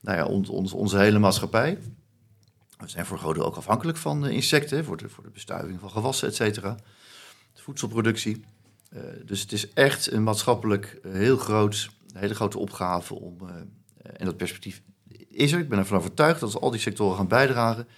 nou 0.00 0.16
ja, 0.16 0.52
onze 0.74 0.98
hele 0.98 1.18
maatschappij. 1.18 1.78
We 2.78 2.88
zijn 2.88 3.06
voor 3.06 3.18
groot 3.18 3.34
deel 3.34 3.44
ook 3.44 3.56
afhankelijk 3.56 3.98
van 3.98 4.26
insecten, 4.26 4.84
voor 4.84 4.96
de, 4.96 5.08
voor 5.08 5.24
de 5.24 5.30
bestuiving 5.30 5.80
van 5.80 5.90
gewassen, 5.90 6.28
et 6.28 6.34
cetera. 6.34 6.76
Voedselproductie. 7.70 8.44
Uh, 8.92 9.00
dus 9.24 9.40
het 9.40 9.52
is 9.52 9.72
echt 9.72 10.12
een 10.12 10.22
maatschappelijk 10.22 11.00
uh, 11.02 11.12
heel 11.12 11.36
groot, 11.36 11.90
een 12.12 12.20
hele 12.20 12.34
grote 12.34 12.58
opgave 12.58 13.14
om. 13.14 13.36
Uh, 13.42 13.48
en 14.16 14.24
dat 14.24 14.36
perspectief 14.36 14.82
is 15.28 15.52
er. 15.52 15.58
Ik 15.58 15.68
ben 15.68 15.78
ervan 15.78 15.98
overtuigd 15.98 16.40
dat 16.40 16.52
als 16.54 16.62
al 16.62 16.70
die 16.70 16.80
sectoren 16.80 17.16
gaan 17.16 17.28
bijdragen, 17.28 17.88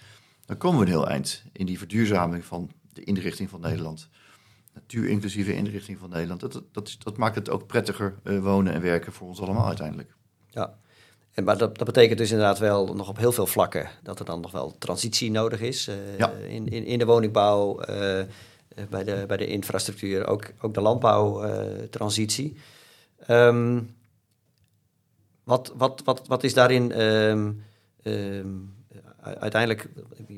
dan 0.45 0.57
komen 0.57 0.79
we 0.79 0.85
een 0.85 0.91
heel 0.91 1.07
eind 1.07 1.43
in 1.51 1.65
die 1.65 1.77
verduurzaming 1.77 2.45
van 2.45 2.71
de 2.93 3.03
inrichting 3.03 3.49
van 3.49 3.61
Nederland. 3.61 4.09
Natuurinclusieve 4.73 5.55
inrichting 5.55 5.99
van 5.99 6.09
Nederland. 6.09 6.39
Dat, 6.39 6.61
dat, 6.71 6.95
dat 6.99 7.17
maakt 7.17 7.35
het 7.35 7.49
ook 7.49 7.67
prettiger 7.67 8.15
wonen 8.23 8.73
en 8.73 8.81
werken 8.81 9.13
voor 9.13 9.27
ons 9.27 9.41
allemaal 9.41 9.67
uiteindelijk. 9.67 10.15
Ja, 10.49 10.77
en, 11.31 11.43
maar 11.43 11.57
dat, 11.57 11.77
dat, 11.77 11.87
betekent 11.87 12.17
dus 12.17 12.31
inderdaad 12.31 12.59
wel 12.59 12.93
nog 12.95 13.09
op 13.09 13.17
heel 13.17 13.31
veel 13.31 13.47
vlakken 13.47 13.89
dat 14.03 14.19
er 14.19 14.25
dan 14.25 14.41
nog 14.41 14.51
wel 14.51 14.75
transitie 14.77 15.31
nodig 15.31 15.61
is 15.61 15.89
ja. 16.17 16.29
in, 16.29 16.67
in, 16.67 16.85
in, 16.85 16.99
de 16.99 17.05
woningbouw. 17.05 17.79
Eh, 17.79 18.23
bij, 18.89 19.03
de, 19.03 19.23
bij 19.27 19.37
de 19.37 19.47
infrastructuur, 19.47 20.27
ook, 20.27 20.51
ook 20.61 20.73
de 20.73 20.81
landbouwtransitie. 20.81 22.57
Um, 23.29 23.95
wat, 25.43 25.73
wat, 25.75 26.01
wat, 26.05 26.27
wat 26.27 26.43
is 26.43 26.53
daarin 26.53 27.01
um, 27.01 27.63
um, 28.03 28.73
uiteindelijk, 29.21 29.89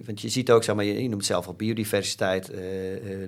want 0.06 0.22
je 0.22 0.30
ziet 0.30 0.52
ook, 0.52 0.64
zeg 0.64 0.76
maar, 0.76 0.86
je 0.86 1.02
noemt 1.02 1.14
het 1.14 1.26
zelf 1.26 1.48
al 1.48 1.54
biodiversiteit, 1.54 2.50
uh, 2.50 2.58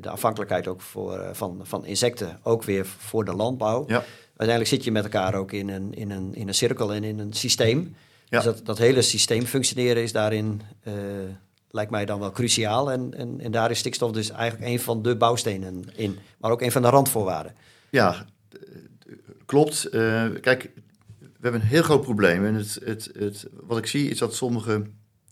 de 0.02 0.10
afhankelijkheid 0.10 0.68
ook 0.68 0.82
voor, 0.82 1.30
van, 1.32 1.60
van 1.64 1.86
insecten, 1.86 2.40
ook 2.44 2.64
weer 2.64 2.86
voor 2.86 3.26
de 3.26 3.36
landbouw. 3.36 3.84
Ja. 3.88 4.04
Uiteindelijk 4.28 4.70
zit 4.70 4.84
je 4.84 4.92
met 4.92 5.04
elkaar 5.04 5.36
ook 5.36 5.52
in 5.52 5.70
een, 5.70 5.94
in 5.94 6.12
een, 6.12 6.36
in 6.36 6.48
een 6.48 6.54
cirkel 6.54 6.94
en 6.94 7.04
in 7.04 7.20
een 7.20 7.34
systeem. 7.34 7.96
Ja. 8.26 8.38
Dus 8.38 8.44
dat, 8.44 8.66
dat 8.66 8.78
hele 8.78 9.02
systeem 9.02 9.46
functioneren 9.46 10.04
is 10.04 10.12
daarin 10.12 10.62
uh, 10.84 10.94
lijkt 11.72 11.92
mij 11.92 12.06
dan 12.06 12.20
wel 12.20 12.32
cruciaal. 12.32 12.92
En, 12.92 13.14
en, 13.14 13.40
en 13.40 13.52
daar 13.52 13.72
is 13.72 13.80
stikstof 13.80 14.12
dus 14.12 14.30
eigenlijk 14.30 14.72
een 14.72 14.80
van 14.80 15.02
de 15.02 15.16
bouwstenen 15.16 15.84
in, 15.96 16.18
maar 16.38 16.52
ook 16.52 16.62
een 16.62 16.72
van 16.72 16.82
de 16.82 16.90
randvoorwaarden. 16.90 17.56
Ja, 17.90 18.26
klopt. 19.46 19.88
Uh, 19.92 20.26
kijk, 20.42 20.72
we 21.20 21.28
hebben 21.42 21.62
een 21.62 21.68
heel 21.68 21.84
groot 21.84 22.02
probleem. 22.02 22.46
En 22.46 22.54
het, 22.54 22.80
het, 22.84 23.10
het, 23.20 23.48
wat 23.52 23.78
ik 23.78 23.86
zie 23.86 24.10
is 24.10 24.18
dat 24.18 24.36
sommige 24.36 24.84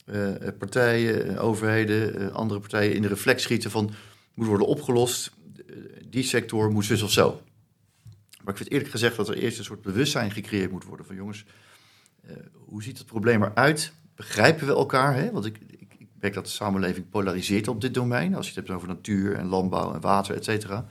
uh, 0.06 0.30
partijen, 0.58 1.38
overheden, 1.38 2.22
uh, 2.22 2.32
andere 2.32 2.60
partijen 2.60 2.96
in 2.96 3.02
de 3.02 3.08
reflex 3.08 3.44
schieten 3.44 3.72
van 3.72 3.92
moet 4.34 4.48
worden 4.48 4.68
opgelost. 4.68 5.32
Die 6.10 6.24
sector 6.24 6.72
moet 6.72 6.86
zus 6.86 7.02
of 7.02 7.12
zo. 7.12 7.42
Maar 8.44 8.54
ik 8.54 8.60
vind 8.60 8.72
eerlijk 8.72 8.92
gezegd 8.92 9.16
dat 9.16 9.30
er 9.30 9.38
eerst 9.38 9.58
een 9.58 9.64
soort 9.64 9.82
bewustzijn 9.82 10.32
gecreëerd 10.32 10.72
moet 10.72 10.84
worden 10.84 11.06
van 11.06 11.16
jongens, 11.16 11.46
hoe 12.54 12.84
ziet 12.84 12.98
het 12.98 13.08
probleem 13.08 13.44
eruit? 13.44 13.94
begrijpen 14.16 14.68
we 14.68 14.74
elkaar? 14.74 15.16
Hè? 15.16 15.32
Want 15.32 15.46
ik 15.46 15.60
dat 16.34 16.46
de 16.46 16.52
samenleving 16.52 17.10
polariseert 17.10 17.68
op 17.68 17.82
dit 17.82 17.94
domein. 17.94 18.36
Als 18.36 18.48
je 18.48 18.54
het 18.54 18.68
hebt 18.68 18.78
over 18.78 18.88
natuur 18.88 19.36
en 19.36 19.48
landbouw 19.48 19.94
en 19.94 20.02
water, 20.02 20.36
et 20.36 20.44
cetera. 20.44 20.88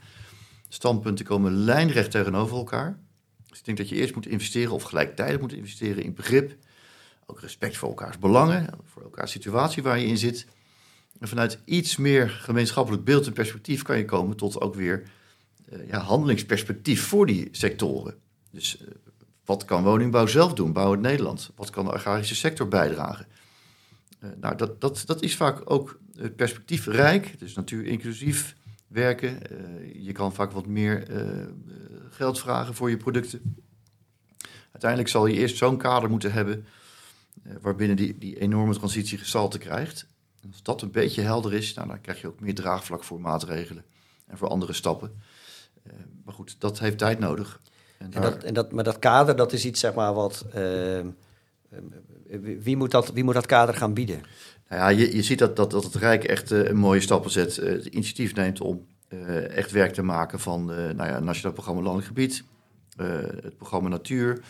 Standpunten 0.69 1.25
komen 1.25 1.53
lijnrecht 1.53 2.11
tegenover 2.11 2.57
elkaar. 2.57 2.99
Dus 3.47 3.59
ik 3.59 3.65
denk 3.65 3.77
dat 3.77 3.89
je 3.89 3.95
eerst 3.95 4.15
moet 4.15 4.27
investeren 4.27 4.73
of 4.73 4.83
gelijktijdig 4.83 5.39
moet 5.39 5.53
investeren 5.53 6.03
in 6.03 6.13
begrip. 6.13 6.55
Ook 7.25 7.41
respect 7.41 7.77
voor 7.77 7.89
elkaars 7.89 8.19
belangen, 8.19 8.69
voor 8.83 9.03
elkaars 9.03 9.31
situatie 9.31 9.83
waar 9.83 9.99
je 9.99 10.05
in 10.05 10.17
zit. 10.17 10.47
En 11.19 11.27
vanuit 11.27 11.59
iets 11.65 11.97
meer 11.97 12.29
gemeenschappelijk 12.29 13.03
beeld 13.03 13.25
en 13.25 13.33
perspectief 13.33 13.81
kan 13.81 13.97
je 13.97 14.05
komen 14.05 14.37
tot 14.37 14.61
ook 14.61 14.75
weer 14.75 15.03
uh, 15.73 15.87
ja, 15.87 15.99
handelingsperspectief 15.99 17.03
voor 17.03 17.25
die 17.25 17.49
sectoren. 17.51 18.15
Dus 18.51 18.81
uh, 18.81 18.87
wat 19.45 19.65
kan 19.65 19.83
woningbouw 19.83 20.27
zelf 20.27 20.53
doen, 20.53 20.73
bouw 20.73 20.91
het 20.91 20.99
Nederland? 20.99 21.51
Wat 21.55 21.69
kan 21.69 21.85
de 21.85 21.91
agrarische 21.91 22.35
sector 22.35 22.67
bijdragen? 22.67 23.27
Uh, 24.25 24.31
nou, 24.39 24.55
dat, 24.55 24.81
dat, 24.81 25.03
dat 25.05 25.21
is 25.21 25.35
vaak 25.35 25.61
ook 25.71 25.99
perspectiefrijk, 26.35 27.39
dus 27.39 27.55
natuur 27.55 27.85
inclusief 27.85 28.55
werken. 28.87 29.39
je 30.03 30.11
kan 30.11 30.33
vaak 30.33 30.51
wat 30.51 30.65
meer 30.65 31.07
geld 32.09 32.39
vragen 32.39 32.73
voor 32.73 32.89
je 32.89 32.97
producten. 32.97 33.63
Uiteindelijk 34.71 35.11
zal 35.11 35.25
je 35.25 35.35
eerst 35.35 35.57
zo'n 35.57 35.77
kader 35.77 36.09
moeten 36.09 36.31
hebben 36.31 36.65
waarbinnen 37.61 37.97
die, 37.97 38.17
die 38.17 38.39
enorme 38.39 38.73
transitie 38.73 39.17
gestalte 39.17 39.57
krijgt. 39.57 40.05
Als 40.51 40.63
dat 40.63 40.81
een 40.81 40.91
beetje 40.91 41.21
helder 41.21 41.53
is, 41.53 41.73
nou, 41.73 41.87
dan 41.87 42.01
krijg 42.01 42.21
je 42.21 42.27
ook 42.27 42.39
meer 42.39 42.55
draagvlak 42.55 43.03
voor 43.03 43.21
maatregelen 43.21 43.85
en 44.27 44.37
voor 44.37 44.47
andere 44.47 44.73
stappen. 44.73 45.21
Uh, 45.87 45.93
maar 46.23 46.33
goed, 46.33 46.55
dat 46.59 46.79
heeft 46.79 46.97
tijd 46.97 47.19
nodig. 47.19 47.59
En, 47.97 48.13
en, 48.13 48.21
dat, 48.21 48.43
en 48.43 48.53
dat, 48.53 48.71
maar 48.71 48.83
dat 48.83 48.99
kader, 48.99 49.35
dat 49.35 49.53
is 49.53 49.65
iets 49.65 49.79
zeg 49.79 49.93
maar 49.93 50.13
wat. 50.13 50.45
Uh, 50.55 50.99
wie, 52.59 52.77
moet 52.77 52.91
dat, 52.91 53.11
wie 53.13 53.23
moet 53.23 53.33
dat 53.33 53.45
kader 53.45 53.75
gaan 53.75 53.93
bieden? 53.93 54.21
Nou 54.69 54.81
ja, 54.81 54.87
je, 54.87 55.15
je 55.15 55.23
ziet 55.23 55.39
dat, 55.39 55.55
dat, 55.55 55.71
dat 55.71 55.83
het 55.83 55.95
Rijk 55.95 56.23
echt 56.23 56.51
uh, 56.51 56.63
een 56.67 56.77
mooie 56.77 56.99
stappen 56.99 57.31
zet. 57.31 57.55
het 57.55 57.85
initiatief 57.85 58.35
neemt 58.35 58.61
om 58.61 58.85
echt 59.49 59.71
werk 59.71 59.93
te 59.93 60.01
maken 60.01 60.39
van 60.39 60.65
nou 60.65 61.05
ja, 61.05 61.19
Nationaal 61.19 61.53
Programma 61.53 61.81
Landelijk 61.81 62.07
Gebied, 62.07 62.43
het 63.41 63.57
programma 63.57 63.89
Natuur. 63.89 64.41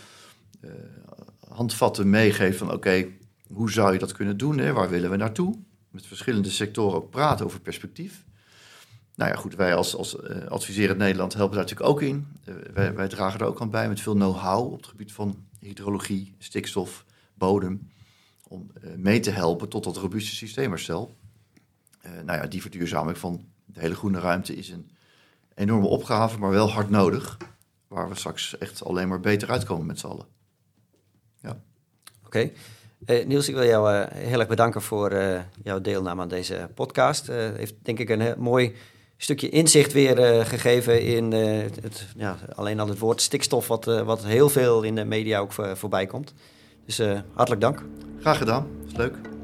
handvatten 1.48 2.10
meegeven 2.10 2.58
van 2.58 2.72
oké, 2.72 3.06
hoe 3.48 3.72
zou 3.72 3.94
je 3.94 4.00
dat 4.00 4.12
kunnen 4.12 4.38
doen? 4.38 4.58
Hè? 4.58 4.74
Waar 4.74 4.90
willen 4.90 5.10
we 5.10 5.16
naartoe? 5.16 5.56
met 5.96 6.06
verschillende 6.06 6.50
sectoren 6.50 6.98
ook 6.98 7.10
praten 7.10 7.46
over 7.46 7.60
perspectief. 7.60 8.24
Nou 9.16 9.32
ja, 9.32 9.38
goed, 9.38 9.56
wij 9.56 9.76
als, 9.76 9.96
als 9.96 10.22
adviserend 10.48 10.98
Nederland 10.98 11.34
helpen 11.34 11.56
daar 11.56 11.64
natuurlijk 11.64 11.90
ook 11.90 12.02
in. 12.02 12.28
Wij, 12.74 12.94
wij, 12.94 13.08
dragen 13.08 13.40
er 13.40 13.46
ook 13.46 13.62
aan 13.62 13.70
bij 13.70 13.88
met 13.88 14.02
veel 14.02 14.14
know-how 14.14 14.72
op 14.72 14.78
het 14.78 14.88
gebied 14.88 15.12
van 15.12 15.46
hydrologie, 15.60 16.36
stikstof, 16.38 17.06
bodem. 17.38 17.90
Om 18.48 18.72
uh, 18.84 18.96
mee 18.96 19.20
te 19.20 19.32
helpen 19.32 19.70
tot 19.70 19.84
dat 19.84 19.98
robuuste 19.98 20.36
systeemherstel. 20.36 21.16
nou 22.24 22.40
ja, 22.40 22.48
die 22.48 22.62
verduurzaming 22.62 23.18
van 23.18 23.46
de 23.66 23.80
hele 23.80 23.96
groene 23.96 24.20
ruimte 24.20 24.56
is 24.56 24.70
een 24.70 24.90
enorme 25.56 25.88
opgave, 25.88 26.40
maar 26.40 26.50
wel 26.50 26.72
hard 26.72 26.90
nodig. 26.90 27.38
Waar 27.88 28.10
we 28.10 28.16
straks 28.16 28.58
echt 28.58 28.84
alleen 28.84 29.08
maar 29.08 29.20
beter 29.20 29.50
uitkomen 29.50 29.86
met 29.86 30.00
z'n 30.00 30.08
allen. 30.08 30.26
Ja. 31.42 31.62
Oké. 32.26 32.52
Uh, 33.06 33.26
Niels, 33.26 33.48
ik 33.48 33.56
wil 33.56 33.66
jou 33.66 33.94
uh, 33.94 34.06
heel 34.12 34.40
erg 34.40 34.48
bedanken 34.48 34.82
voor 34.82 35.14
jouw 35.64 35.82
deelname 35.82 36.22
aan 36.22 36.28
deze 36.28 36.70
podcast. 36.76 37.28
Heeft 37.28 37.74
denk 37.82 38.00
ik 38.00 38.10
een 38.10 38.36
mooi 38.38 38.76
stukje 39.18 39.50
inzicht 39.50 39.94
weer 39.94 40.46
gegeven 40.46 41.02
in 41.02 41.32
het, 41.32 42.06
ja, 42.18 42.38
alleen 42.56 42.80
al 42.80 42.88
het 42.88 43.00
woord 43.00 43.22
stikstof, 43.22 43.68
wat, 43.68 43.86
wat 43.86 44.26
heel 44.26 44.50
veel 44.50 44.84
in 44.84 44.96
de 44.96 45.06
media 45.06 45.40
ook 45.40 45.54
voorbij 45.54 46.06
komt. 46.06 46.34
Dus 46.86 47.02
hartelijk 47.34 47.62
dank. 47.62 47.84
Graag 48.20 48.38
gedaan, 48.38 48.68
is 48.88 48.96
leuk. 48.96 49.35